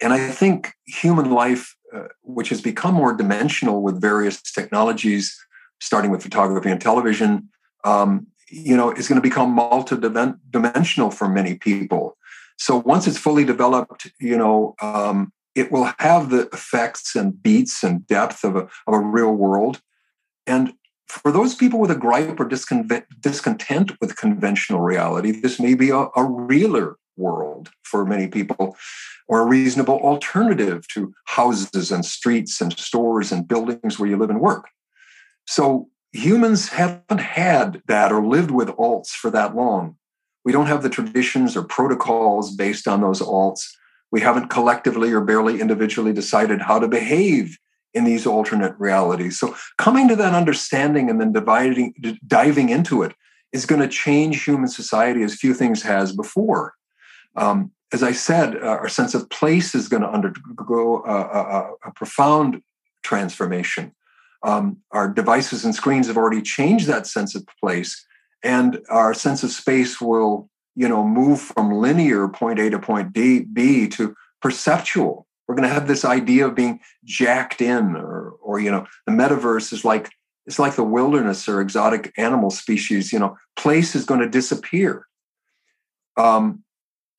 [0.00, 5.36] and I think human life, uh, which has become more dimensional with various technologies,
[5.80, 7.48] starting with photography and television,
[7.84, 12.16] um, you know is going to become multi-dimensional for many people.
[12.58, 17.82] So once it's fully developed you know um, it will have the effects and beats
[17.82, 19.80] and depth of a, of a real world.
[20.46, 20.74] And
[21.08, 26.06] for those people with a gripe or discontent with conventional reality this may be a,
[26.14, 28.76] a realer world for many people
[29.28, 34.30] or a reasonable alternative to houses and streets and stores and buildings where you live
[34.30, 34.66] and work
[35.50, 39.96] so humans haven't had that or lived with alts for that long.
[40.44, 43.66] We don't have the traditions or protocols based on those alts.
[44.12, 47.58] We haven't collectively or barely individually decided how to behave
[47.92, 49.40] in these alternate realities.
[49.40, 51.94] So coming to that understanding and then dividing,
[52.24, 53.12] diving into it
[53.52, 56.74] is going to change human society as few things has before.
[57.36, 61.72] Um, as I said, uh, our sense of place is going to undergo a, a,
[61.86, 62.62] a profound
[63.02, 63.92] transformation.
[64.42, 68.04] Um, our devices and screens have already changed that sense of place,
[68.42, 73.12] and our sense of space will, you know, move from linear point A to point
[73.12, 75.26] D, B to perceptual.
[75.46, 79.12] We're going to have this idea of being jacked in, or, or you know, the
[79.12, 80.10] metaverse is like
[80.46, 83.12] it's like the wilderness or exotic animal species.
[83.12, 85.06] You know, place is going to disappear.
[86.16, 86.62] Um,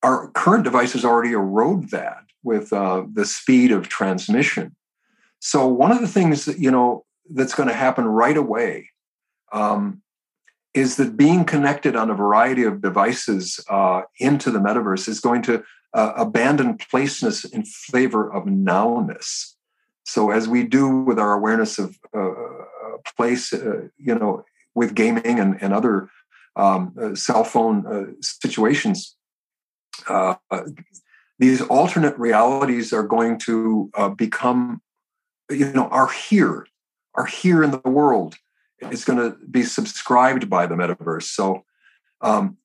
[0.02, 4.74] our current devices already erode that with uh, the speed of transmission.
[5.38, 8.90] So one of the things that you know that's going to happen right away
[9.52, 10.02] um,
[10.74, 15.42] is that being connected on a variety of devices uh, into the metaverse is going
[15.42, 15.62] to
[15.94, 19.54] uh, abandon placeness in favor of nowness.
[20.04, 22.62] So, as we do with our awareness of uh, uh
[23.16, 24.44] place, uh, you know,
[24.74, 26.08] with gaming and, and other
[26.56, 29.16] um, cell phone situations,
[31.38, 34.80] these alternate realities are going to become,
[35.50, 36.66] you know, are here
[37.14, 38.36] are here in the world
[38.80, 41.24] It's going to be subscribed by the metaverse.
[41.24, 41.64] So,
[42.20, 42.56] um,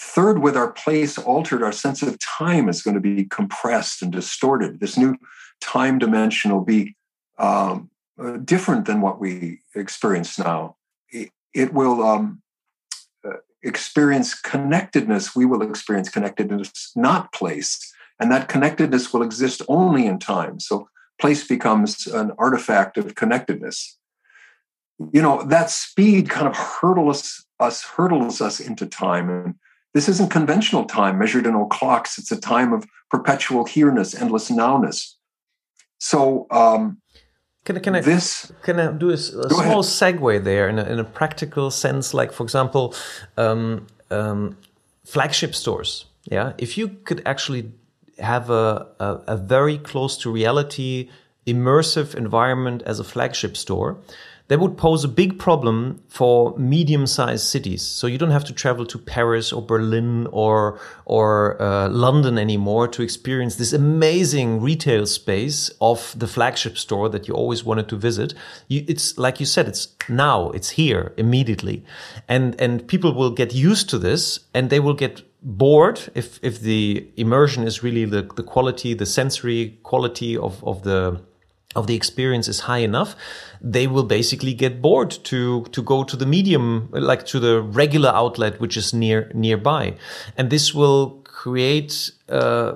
[0.00, 4.10] third, with our place altered, our sense of time is going to be compressed and
[4.10, 4.80] distorted.
[4.80, 5.16] This new
[5.60, 6.96] time dimension will be
[7.38, 10.76] um, uh, different than what we experience now.
[11.10, 12.49] It, it will um, uh,
[13.62, 15.34] experience connectedness.
[15.34, 17.92] We will experience connectedness, not place.
[18.18, 20.60] And that connectedness will exist only in time.
[20.60, 20.88] So,
[21.20, 23.98] place becomes an artifact of connectedness.
[25.12, 29.30] You know, that speed kind of hurdles us, hurdles us into time.
[29.30, 29.54] And
[29.94, 32.18] this isn't conventional time measured in old clocks.
[32.18, 35.14] It's a time of perpetual here-ness, endless nowness.
[35.98, 37.00] So um,
[37.64, 40.16] can I, can I, this, can I do a, a small ahead.
[40.18, 42.14] segue there in a, in a, practical sense?
[42.14, 42.94] Like, for example,
[43.36, 44.56] um, um,
[45.04, 46.06] flagship stores.
[46.24, 47.72] Yeah, if you could actually
[48.18, 51.08] have a, a, a very close to reality
[51.46, 53.98] immersive environment as a flagship store,
[54.50, 57.82] that would pose a big problem for medium-sized cities.
[57.82, 62.88] So you don't have to travel to Paris or Berlin or or uh, London anymore
[62.88, 67.96] to experience this amazing retail space of the flagship store that you always wanted to
[67.96, 68.34] visit.
[68.66, 71.84] You, it's like you said, it's now, it's here immediately,
[72.26, 76.60] and and people will get used to this, and they will get bored if if
[76.60, 81.20] the immersion is really the the quality, the sensory quality of of the
[81.76, 83.14] of the experience is high enough,
[83.60, 88.10] they will basically get bored to to go to the medium, like to the regular
[88.10, 89.94] outlet which is near nearby,
[90.36, 92.10] and this will create.
[92.28, 92.72] Uh,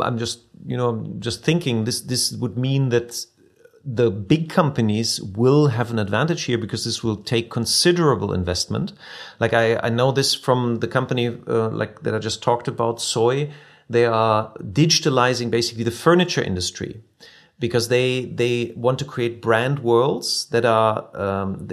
[0.00, 3.26] I'm just you know, just thinking this this would mean that
[3.84, 8.94] the big companies will have an advantage here because this will take considerable investment.
[9.40, 12.98] Like I, I know this from the company uh, like that I just talked about,
[12.98, 13.52] sooii.
[13.90, 17.02] They are digitalizing basically the furniture industry
[17.64, 21.66] because they they want to create brand worlds that are um,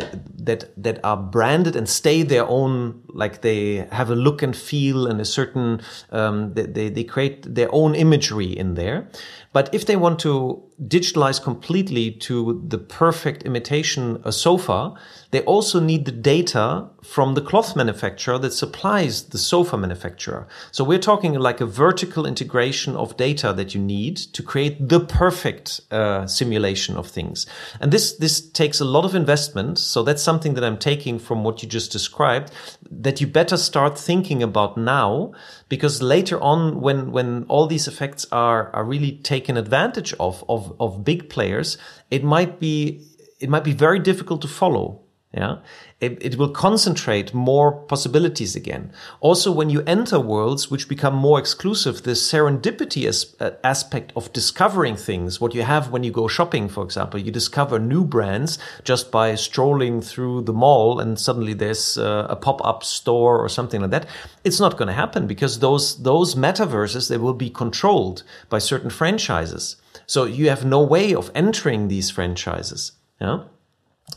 [0.47, 5.05] that that are branded and stay their own like they have a look and feel
[5.05, 5.81] and a certain
[6.11, 9.09] um, they, they create their own imagery in there.
[9.51, 14.93] But if they want to digitalize completely to the perfect imitation a sofa
[15.31, 20.45] they also need the data from the cloth manufacturer that supplies the sofa manufacturer.
[20.71, 24.99] So we're talking like a vertical integration of data that you need to create the
[24.99, 27.47] perfect uh, simulation of things.
[27.79, 29.79] And this, this takes a lot of investment.
[29.79, 32.51] So that's something that I'm taking from what you just described
[32.91, 35.31] that you better start thinking about now
[35.71, 40.75] because later on when, when all these effects are, are really taken advantage of, of,
[40.81, 41.77] of big players,
[42.09, 43.07] it might be,
[43.39, 45.00] it might be very difficult to follow
[45.33, 45.59] yeah.
[46.01, 48.91] It, it will concentrate more possibilities again.
[49.21, 54.33] Also, when you enter worlds which become more exclusive, the serendipity as, uh, aspect of
[54.33, 58.59] discovering things, what you have when you go shopping, for example, you discover new brands
[58.83, 63.79] just by strolling through the mall and suddenly there's uh, a pop-up store or something
[63.79, 64.07] like that.
[64.43, 68.89] It's not going to happen because those, those metaverses, they will be controlled by certain
[68.89, 69.77] franchises.
[70.07, 72.93] So you have no way of entering these franchises.
[73.21, 73.43] Yeah.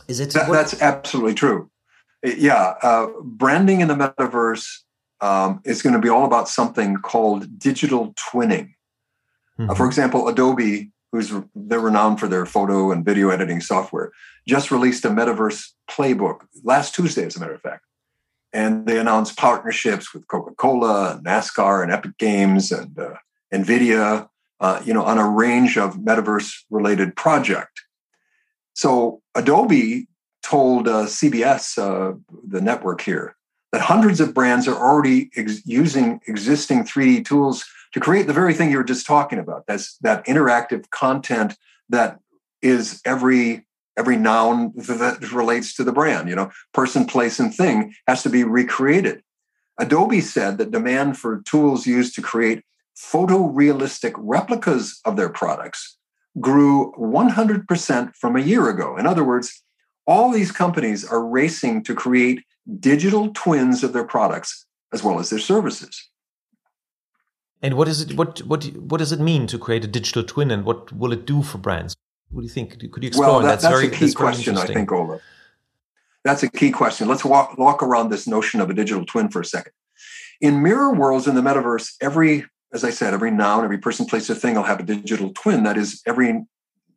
[0.07, 0.31] Is it?
[0.31, 1.69] That, that's absolutely true.
[2.23, 4.65] Yeah, uh, branding in the metaverse
[5.21, 8.73] um, is going to be all about something called digital twinning.
[9.59, 9.69] Mm-hmm.
[9.69, 14.11] Uh, for example, Adobe, who's they're renowned for their photo and video editing software,
[14.47, 17.83] just released a metaverse playbook last Tuesday, as a matter of fact.
[18.53, 23.15] And they announced partnerships with Coca-Cola, NASCAR, and Epic Games, and uh,
[23.53, 24.29] NVIDIA,
[24.59, 27.81] uh, you know, on a range of metaverse-related project.
[28.75, 30.07] So Adobe
[30.43, 32.15] told uh, CBS, uh,
[32.47, 33.35] the network here,
[33.71, 38.53] that hundreds of brands are already ex- using existing 3D tools to create the very
[38.53, 39.65] thing you were just talking about.
[39.67, 41.57] That's that interactive content
[41.89, 42.19] that
[42.61, 43.65] is every
[43.97, 46.27] every noun that relates to the brand.
[46.27, 49.23] You know, person, place, and thing has to be recreated.
[49.79, 52.63] Adobe said that demand for tools used to create
[52.97, 55.97] photorealistic replicas of their products
[56.39, 58.97] grew 100% from a year ago.
[58.97, 59.63] In other words,
[60.05, 62.43] all these companies are racing to create
[62.79, 66.09] digital twins of their products as well as their services.
[67.61, 68.15] And what is it?
[68.15, 71.25] What what what does it mean to create a digital twin, and what will it
[71.25, 71.95] do for brands?
[72.29, 72.77] What do you think?
[72.91, 73.27] Could you explore?
[73.27, 75.21] Well, that, that's, that's very, a key question, I think, Olaf.
[76.23, 77.07] That's a key question.
[77.07, 79.71] Let's walk walk around this notion of a digital twin for a second.
[80.41, 84.29] In mirror worlds in the metaverse, every as I said, every noun, every person, place,
[84.29, 85.63] or thing will have a digital twin.
[85.63, 86.45] That is, every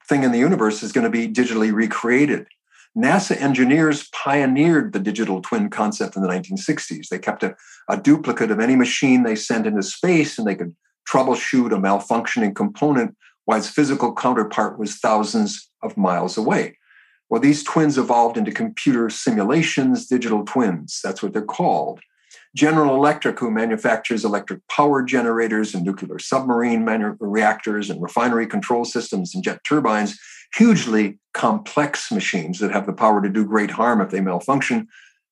[0.09, 2.47] thing in the universe is going to be digitally recreated.
[2.97, 7.09] NASA engineers pioneered the digital twin concept in the 1960s.
[7.09, 7.55] They kept a,
[7.89, 10.75] a duplicate of any machine they sent into space and they could
[11.09, 16.77] troubleshoot a malfunctioning component while its physical counterpart was thousands of miles away.
[17.31, 21.01] Well, these twins evolved into computer simulations, digital twins.
[21.05, 22.01] That's what they're called.
[22.57, 28.85] General Electric, who manufactures electric power generators and nuclear submarine manu- reactors and refinery control
[28.85, 30.19] systems and jet turbines,
[30.55, 34.89] hugely complex machines that have the power to do great harm if they malfunction.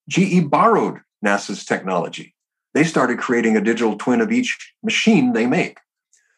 [0.08, 2.34] GE borrowed NASA's technology.
[2.74, 5.78] They started creating a digital twin of each machine they make.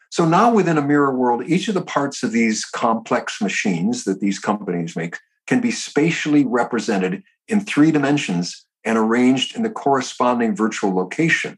[0.09, 4.21] So now within a mirror world, each of the parts of these complex machines that
[4.21, 10.55] these companies make can be spatially represented in three dimensions and arranged in the corresponding
[10.55, 11.57] virtual location.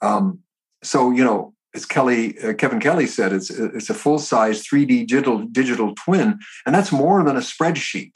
[0.00, 0.40] Um,
[0.82, 5.06] so, you know, as Kelly, uh, Kevin Kelly said, it's it's a full size 3D
[5.06, 8.12] digital digital twin, and that's more than a spreadsheet.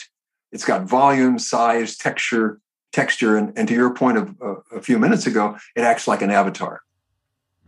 [0.53, 2.61] It's got volume, size, texture,
[2.93, 6.23] texture, and, and to your point of uh, a few minutes ago, it acts like
[6.23, 6.81] an avatar.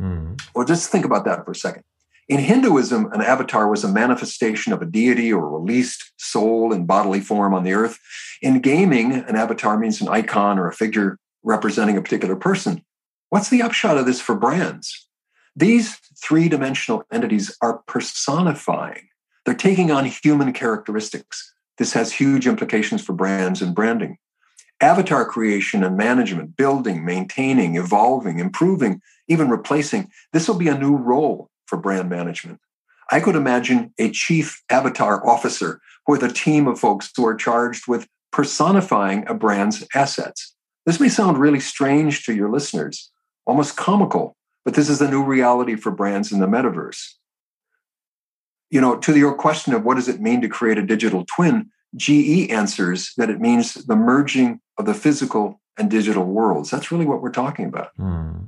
[0.01, 0.41] Mm.
[0.55, 1.85] Well, just think about that for a second.
[2.33, 7.21] In Hinduism, an avatar was a manifestation of a deity or released soul in bodily
[7.21, 7.99] form on the earth.
[8.41, 12.83] In gaming, an avatar means an icon or a figure representing a particular person.
[13.29, 15.11] What's the upshot of this for brands?
[15.55, 19.09] These three dimensional entities are personifying,
[19.45, 21.53] they're taking on human characteristics.
[21.77, 24.17] This has huge implications for brands and branding.
[24.81, 30.97] Avatar creation and management, building, maintaining, evolving, improving, even replacing, this will be a new
[30.97, 32.61] role for brand management.
[33.11, 37.89] I could imagine a chief avatar officer with a team of folks who are charged
[37.89, 40.55] with personifying a brand's assets.
[40.85, 43.11] This may sound really strange to your listeners,
[43.47, 47.15] almost comical, but this is the new reality for brands in the metaverse.
[48.69, 51.71] you know, to your question of what does it mean to create a digital twin,
[51.97, 56.71] GE answers that it means the merging of the physical and digital worlds.
[56.71, 57.97] That's really what we're talking about.
[57.99, 58.47] Mm.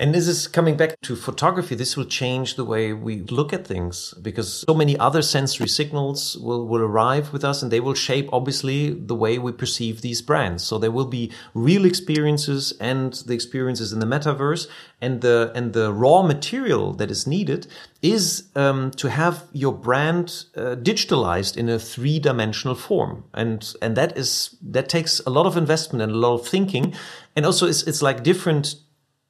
[0.00, 1.74] And this is coming back to photography.
[1.74, 6.36] This will change the way we look at things because so many other sensory signals
[6.38, 10.22] will, will arrive with us and they will shape, obviously, the way we perceive these
[10.22, 10.64] brands.
[10.64, 14.66] So there will be real experiences and the experiences in the metaverse
[15.04, 17.66] and the, and the raw material that is needed
[18.00, 23.24] is um, to have your brand uh, digitalized in a three dimensional form.
[23.34, 26.94] And, and that is, that takes a lot of investment and a lot of thinking.
[27.36, 28.76] And also it's, it's like different,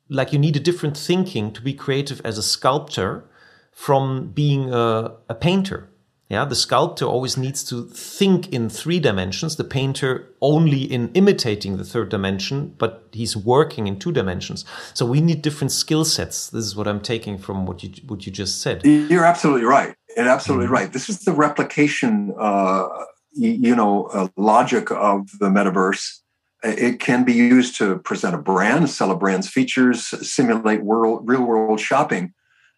[0.08, 3.24] like you need a different thinking to be creative as a sculptor
[3.72, 5.88] from being a, a painter.
[6.30, 11.76] Yeah, the sculptor always needs to think in three dimensions, the painter only in imitating
[11.76, 14.64] the third dimension, but he's working in two dimensions.
[14.94, 16.48] So we need different skill sets.
[16.48, 18.84] This is what I'm taking from what you what you just said.
[18.84, 19.94] You're absolutely right.
[20.16, 20.74] And absolutely mm-hmm.
[20.74, 20.92] right.
[20.92, 22.88] This is the replication uh,
[23.34, 26.20] you know, uh, logic of the metaverse.
[26.62, 31.42] It can be used to present a brand, sell a brand's features, simulate world, real
[31.42, 32.32] world shopping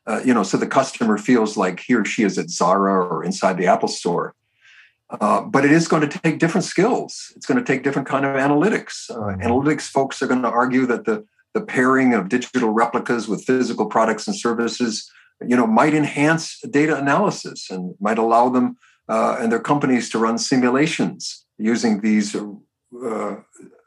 [0.06, 3.24] uh, you know, so the customer feels like he or she is at Zara or
[3.24, 4.34] inside the Apple store.
[5.08, 7.32] Uh, but it is going to take different skills.
[7.36, 9.08] It's going to take different kind of analytics.
[9.08, 9.40] Uh, mm-hmm.
[9.40, 13.86] Analytics folks are going to argue that the the pairing of digital replicas with physical
[13.86, 18.76] products and services, you know, might enhance data analysis and might allow them
[19.08, 23.36] uh, and their companies to run simulations using these uh,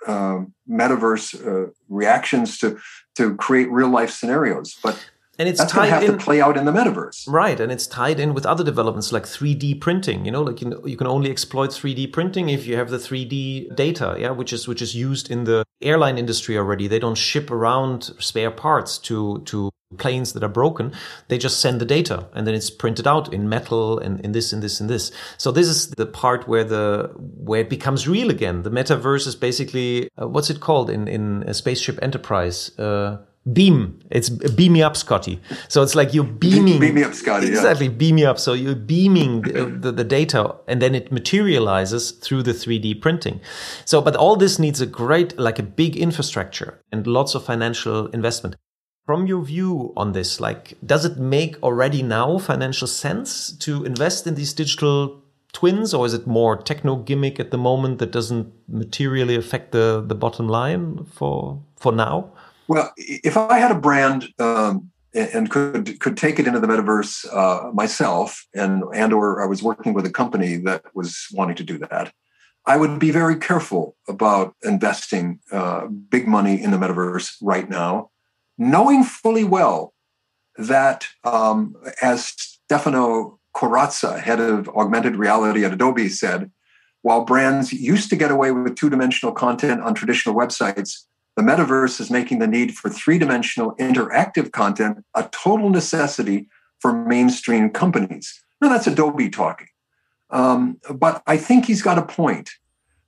[0.07, 2.79] uh, metaverse reactions to
[3.15, 4.75] to create real life scenarios.
[4.81, 4.97] But
[5.39, 7.57] and it's That's tied have in, to play out in the metaverse, right?
[7.57, 10.25] And it's tied in with other developments like 3D printing.
[10.25, 12.97] You know, like you, know, you can only exploit 3D printing if you have the
[12.97, 16.87] 3D data, yeah, which is which is used in the airline industry already.
[16.87, 20.91] They don't ship around spare parts to to planes that are broken.
[21.29, 24.51] They just send the data, and then it's printed out in metal and in this
[24.51, 25.09] and this and this.
[25.37, 28.63] So this is the part where the where it becomes real again.
[28.63, 32.77] The metaverse is basically uh, what's it called in in a spaceship Enterprise.
[32.77, 33.19] Uh,
[33.53, 33.99] beam.
[34.09, 35.39] It's beam me up, Scotty.
[35.67, 36.79] So it's like you're beaming.
[36.79, 37.47] Beam me up, Scotty.
[37.47, 37.93] Exactly, yeah.
[37.93, 38.39] beam me up.
[38.39, 43.39] So you're beaming the, the, the, data, and then it materializes through the 3D printing.
[43.85, 48.07] So, but all this needs a great, like a big infrastructure and lots of financial
[48.07, 48.55] investment.
[49.05, 54.27] From your view on this, like, does it make already now financial sense to invest
[54.27, 58.53] in these digital twins, or is it more techno gimmick at the moment that doesn't
[58.67, 62.31] materially affect the the bottom line for for now?
[62.69, 67.25] Well, if I had a brand um, and could could take it into the metaverse
[67.33, 71.63] uh, myself, and and or I was working with a company that was wanting to
[71.63, 72.13] do that,
[72.67, 78.11] I would be very careful about investing uh, big money in the metaverse right now,
[78.59, 79.95] knowing fully well
[80.59, 86.51] that, um, as Stefano Corazza, head of augmented reality at Adobe, said,
[87.01, 91.05] while brands used to get away with two dimensional content on traditional websites
[91.39, 96.91] the metaverse is making the need for three dimensional interactive content a total necessity for
[96.91, 98.43] mainstream companies.
[98.59, 99.67] Now, that's Adobe talking.
[100.31, 102.49] Um, but I think he's got a point.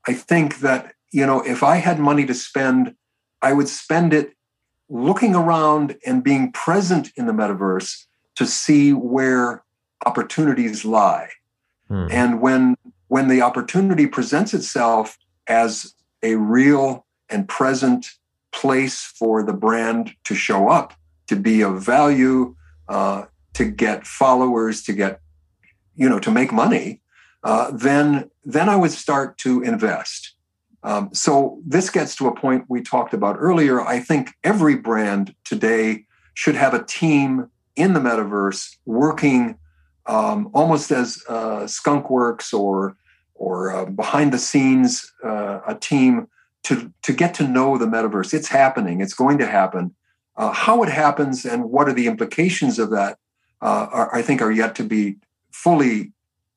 [0.07, 2.95] I think that, you know, if I had money to spend,
[3.41, 4.33] I would spend it
[4.87, 8.05] looking around and being present in the metaverse
[8.35, 9.61] to see where
[10.05, 11.29] opportunities lie.
[11.89, 12.07] Hmm.
[12.09, 12.77] And when
[13.09, 15.17] when the opportunity presents itself
[15.47, 18.07] as a real and present
[18.51, 20.93] place for the brand to show up,
[21.27, 22.55] to be of value,
[22.87, 25.21] uh, to get followers, to get,
[25.95, 27.01] you know, to make money,
[27.43, 30.35] uh, then then I would start to invest.
[30.83, 33.81] Um, so this gets to a point we talked about earlier.
[33.81, 39.57] I think every brand today should have a team in the metaverse working
[40.07, 42.95] um, almost as uh, Skunkworks or
[43.35, 46.27] or uh, behind the scenes, uh, a team
[46.63, 48.33] to to get to know the metaverse.
[48.33, 49.01] It's happening.
[49.01, 49.95] It's going to happen.
[50.37, 53.17] Uh, how it happens and what are the implications of that,
[53.61, 55.17] uh, are, I think, are yet to be
[55.51, 56.13] fully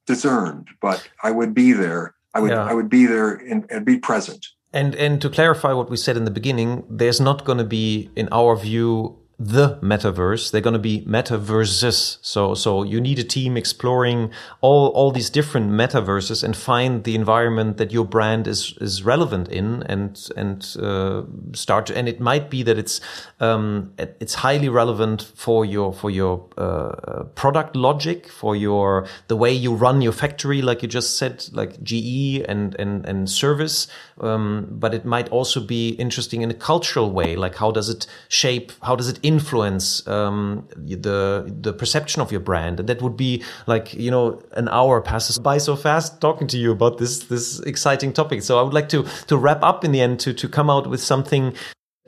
[0.07, 0.69] discerned.
[0.81, 2.15] But I would be there.
[2.35, 2.65] I would yeah.
[2.65, 4.47] I would be there and, and be present.
[4.73, 8.11] And and to clarify what we said in the beginning, there's not going to be,
[8.17, 10.51] in our view, the metaverse.
[10.51, 12.19] They're going to be metaverses.
[12.23, 14.31] So, so you need a team exploring
[14.61, 19.49] all, all these different metaverses and find the environment that your brand is, is relevant
[19.49, 21.87] in and, and, uh, start.
[21.87, 23.01] To, and it might be that it's,
[23.41, 29.53] um, it's highly relevant for your, for your, uh, product logic, for your, the way
[29.53, 33.89] you run your factory, like you just said, like GE and, and, and service.
[34.21, 37.35] Um, but it might also be interesting in a cultural way.
[37.35, 42.41] Like how does it shape, how does it influence um, the the perception of your
[42.41, 42.79] brand.
[42.79, 46.59] And that would be like you know an hour passes by so fast talking to
[46.59, 48.43] you about this this exciting topic.
[48.43, 50.87] So i would like to to wrap up in the end to to come out
[50.87, 51.55] with something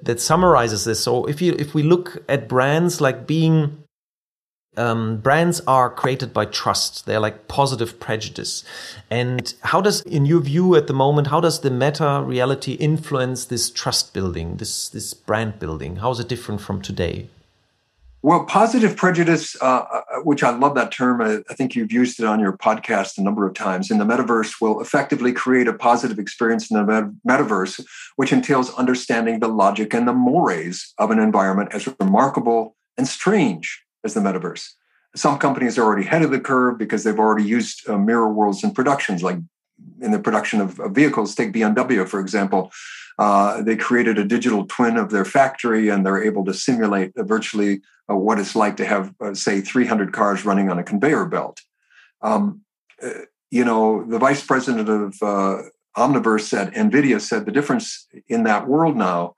[0.03, 1.03] that summarizes this.
[1.03, 3.83] So if you if we look at brands like being
[4.77, 7.07] um, brands are created by trust.
[7.07, 8.65] They're like positive prejudice.
[9.11, 13.47] And how does, in your view at the moment, how does the meta reality influence
[13.47, 15.97] this trust building, this this brand building?
[15.97, 17.29] How is it different from today?
[18.23, 21.21] Well, positive prejudice, uh, uh which I love that term.
[21.21, 23.91] I, I think you've used it on your podcast a number of times.
[23.91, 27.85] In the metaverse, will effectively create a positive experience in the metaverse,
[28.17, 33.86] which entails understanding the logic and the mores of an environment as remarkable and strange
[34.07, 34.71] as the metaverse.
[35.15, 38.65] Some companies are already ahead of the curve because they've already used uh, mirror worlds
[38.65, 39.39] in productions, like
[40.01, 41.35] in the production of, of vehicles.
[41.35, 42.73] Take BMW, for example.
[43.19, 47.81] Uh, they created a digital twin of their factory and they're able to simulate virtually
[48.11, 51.61] uh, what it's like to have, uh, say, 300 cars running on a conveyor belt.
[52.21, 52.63] Um,
[53.03, 53.11] uh,
[53.51, 55.63] you know, the vice president of uh,
[55.97, 59.37] Omniverse at NVIDIA said the difference in that world now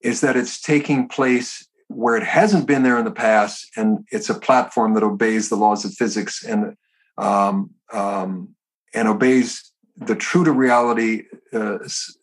[0.00, 4.30] is that it's taking place where it hasn't been there in the past, and it's
[4.30, 6.76] a platform that obeys the laws of physics and
[7.16, 8.54] um, um,
[8.94, 11.78] and obeys the true to reality uh,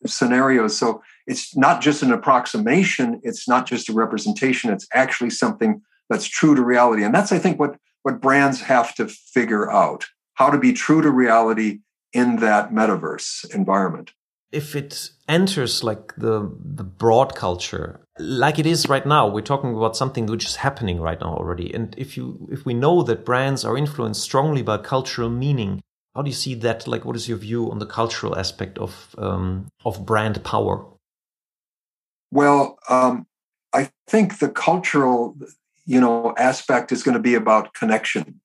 [0.06, 0.78] scenarios.
[0.78, 4.72] So it's not just an approximation; it's not just a representation.
[4.72, 8.94] It's actually something that's true to reality, and that's I think what what brands have
[8.96, 10.06] to figure out
[10.36, 11.80] how to be true to reality
[12.14, 14.12] in that metaverse environment
[14.52, 19.76] if it enters like the the broad culture like it is right now we're talking
[19.76, 21.74] about something which is happening right now already.
[21.74, 25.82] And if you if we know that brands are influenced strongly by cultural meaning
[26.16, 26.88] how do you see that?
[26.88, 30.86] Like what is your view on the cultural aspect of um, of brand power?
[32.32, 33.28] Well um,
[33.76, 35.36] i think the cultural
[35.86, 38.40] you know aspect is going to be about connection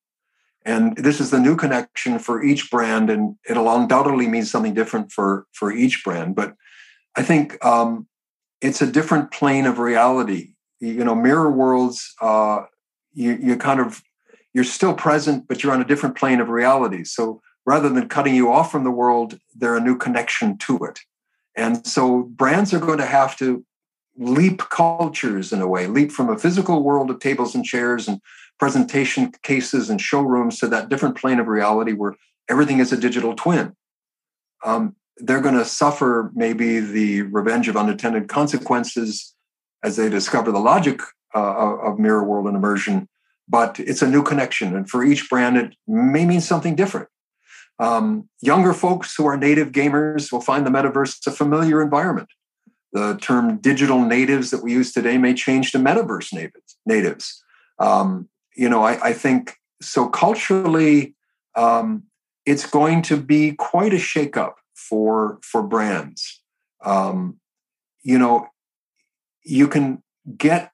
[0.65, 5.11] and this is the new connection for each brand and it'll undoubtedly mean something different
[5.11, 6.35] for for each brand.
[6.35, 6.55] But
[7.15, 8.07] i think um,
[8.61, 10.53] it's a different plane of reality.
[10.79, 12.63] You know mirror worlds uh,
[13.13, 14.01] you, you kind of
[14.53, 17.03] you're still present but you're on a different plane of reality.
[17.03, 20.99] So rather than cutting you off from the world they're a new connection to it.
[21.55, 23.65] And so brands are going to have to
[24.17, 28.19] leap cultures in a way leap from a physical world of tables and chairs and
[28.61, 32.13] presentation cases and showrooms to that different plane of reality where
[32.47, 33.75] everything is a digital twin.
[34.63, 39.33] Um, they're going to suffer maybe the revenge of unintended consequences
[39.83, 41.01] as they discover the logic
[41.33, 43.09] uh, of mirror world and immersion.
[43.49, 47.09] But it's a new connection, and for each brand, it may mean something different.
[47.79, 52.29] Um, younger folks who are native gamers will find the metaverse a familiar environment.
[52.93, 56.77] The term digital natives that we use today may change to metaverse natives.
[56.85, 57.43] natives.
[57.79, 61.15] Um, you know, I, I think so culturally,
[61.55, 62.03] um,
[62.45, 66.41] it's going to be quite a shakeup for for brands.
[66.83, 67.39] Um,
[68.03, 68.47] you know,
[69.43, 70.01] you can
[70.37, 70.71] get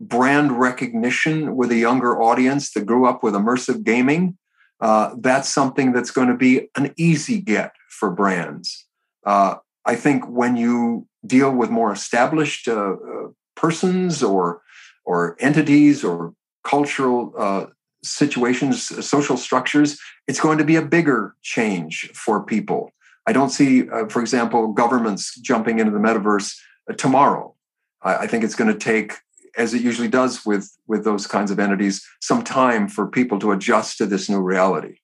[0.00, 4.36] brand recognition with a younger audience that grew up with immersive gaming.
[4.80, 8.86] Uh, that's something that's going to be an easy get for brands.
[9.24, 9.56] Uh,
[9.86, 14.60] I think when you deal with more established uh, uh persons or
[15.04, 16.34] or entities or
[16.66, 17.66] cultural uh,
[18.02, 18.76] situations,
[19.06, 19.98] social structures,
[20.28, 22.90] it's going to be a bigger change for people.
[23.28, 26.56] I don't see, uh, for example, governments jumping into the metaverse
[26.90, 27.54] uh, tomorrow.
[28.02, 29.14] I, I think it's going to take,
[29.56, 33.52] as it usually does with with those kinds of entities, some time for people to
[33.52, 34.96] adjust to this new reality.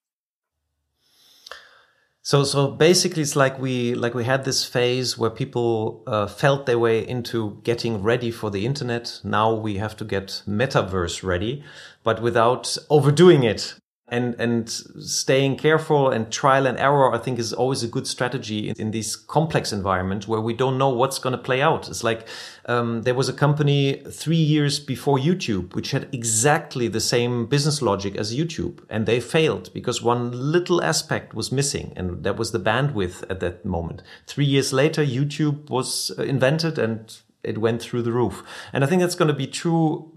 [2.25, 6.65] So so basically, it's like we like we had this phase where people uh, felt
[6.65, 9.19] their way into getting ready for the internet.
[9.25, 11.63] Now we have to get metaverse ready,
[12.01, 13.75] but without overdoing it
[14.13, 18.69] and and staying careful and trial and error i think is always a good strategy
[18.69, 22.03] in, in these complex environments where we don't know what's going to play out it's
[22.03, 22.27] like
[22.65, 27.81] um, there was a company three years before youtube which had exactly the same business
[27.81, 32.51] logic as youtube and they failed because one little aspect was missing and that was
[32.51, 38.01] the bandwidth at that moment three years later youtube was invented and it went through
[38.01, 38.43] the roof.
[38.71, 40.11] And I think that's going to be true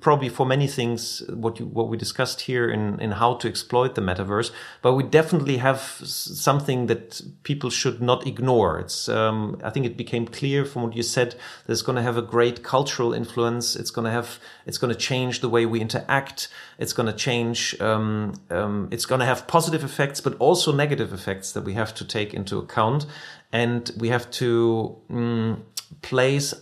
[0.00, 3.94] probably for many things what you what we discussed here in in how to exploit
[3.94, 4.50] the metaverse.
[4.82, 8.78] But we definitely have something that people should not ignore.
[8.78, 11.32] It's um, I think it became clear from what you said
[11.66, 13.76] that it's going to have a great cultural influence.
[13.76, 16.48] It's going to have it's going to change the way we interact.
[16.78, 17.80] It's going to change.
[17.80, 21.94] Um, um, it's going to have positive effects, but also negative effects that we have
[21.94, 23.06] to take into account.
[23.52, 25.60] And we have to mm,
[26.02, 26.54] place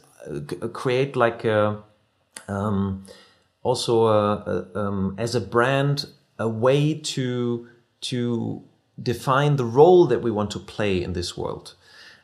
[0.72, 1.82] create like a
[2.48, 3.04] um,
[3.62, 6.06] also uh, uh, um, as a brand
[6.38, 7.68] a way to
[8.00, 8.62] to
[9.02, 11.74] define the role that we want to play in this world.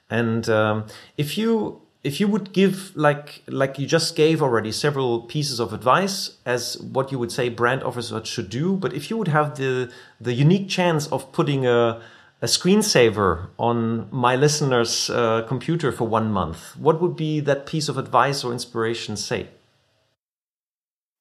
[0.08, 0.86] And um,
[1.16, 5.72] if you if you would give like like you just gave already several pieces of
[5.72, 9.56] advice as what you would say brand officers should do, but if you would have
[9.56, 9.90] the
[10.20, 12.00] the unique chance of putting a
[12.42, 17.88] a screensaver on my listener's uh, computer for one month, what would be that piece
[17.88, 19.46] of advice or inspiration say?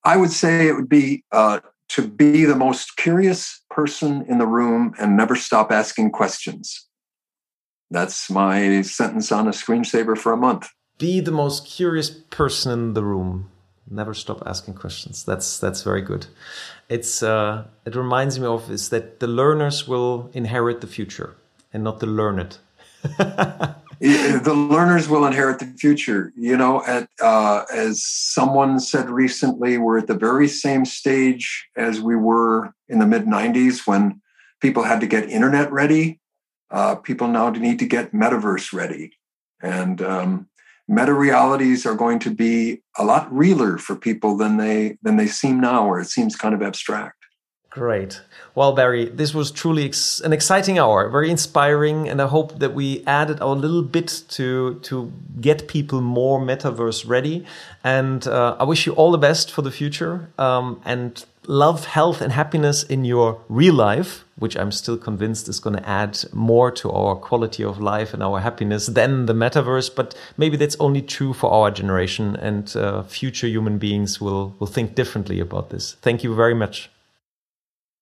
[0.03, 1.59] I would say it would be uh,
[1.89, 6.87] to be the most curious person in the room and never stop asking questions.
[7.89, 10.69] That's my sentence on a screensaver for a month.
[10.97, 13.49] Be the most curious person in the room.
[13.89, 15.25] Never stop asking questions.
[15.25, 16.27] That's that's very good.
[16.87, 21.35] It's uh, it reminds me of is that the learners will inherit the future
[21.73, 22.57] and not the learned.
[24.01, 26.33] the learners will inherit the future.
[26.35, 32.01] You know, at, uh, as someone said recently, we're at the very same stage as
[32.01, 34.21] we were in the mid 90s when
[34.59, 36.19] people had to get internet ready
[36.71, 39.11] uh, people now need to get metaverse ready.
[39.61, 40.47] And um,
[40.87, 45.27] meta realities are going to be a lot realer for people than they than they
[45.27, 47.20] seem now, or it seems kind of abstract.
[47.72, 48.19] Great.
[48.53, 52.73] Well, Barry, this was truly ex an exciting hour, very inspiring, and I hope that
[52.73, 57.45] we added our little bit to to get people more metaverse ready.
[57.81, 62.19] And uh, I wish you all the best for the future, um, and love, health,
[62.22, 66.72] and happiness in your real life, which I'm still convinced is going to add more
[66.72, 69.95] to our quality of life and our happiness than the metaverse.
[69.95, 74.68] But maybe that's only true for our generation, and uh, future human beings will, will
[74.68, 75.95] think differently about this.
[76.02, 76.89] Thank you very much.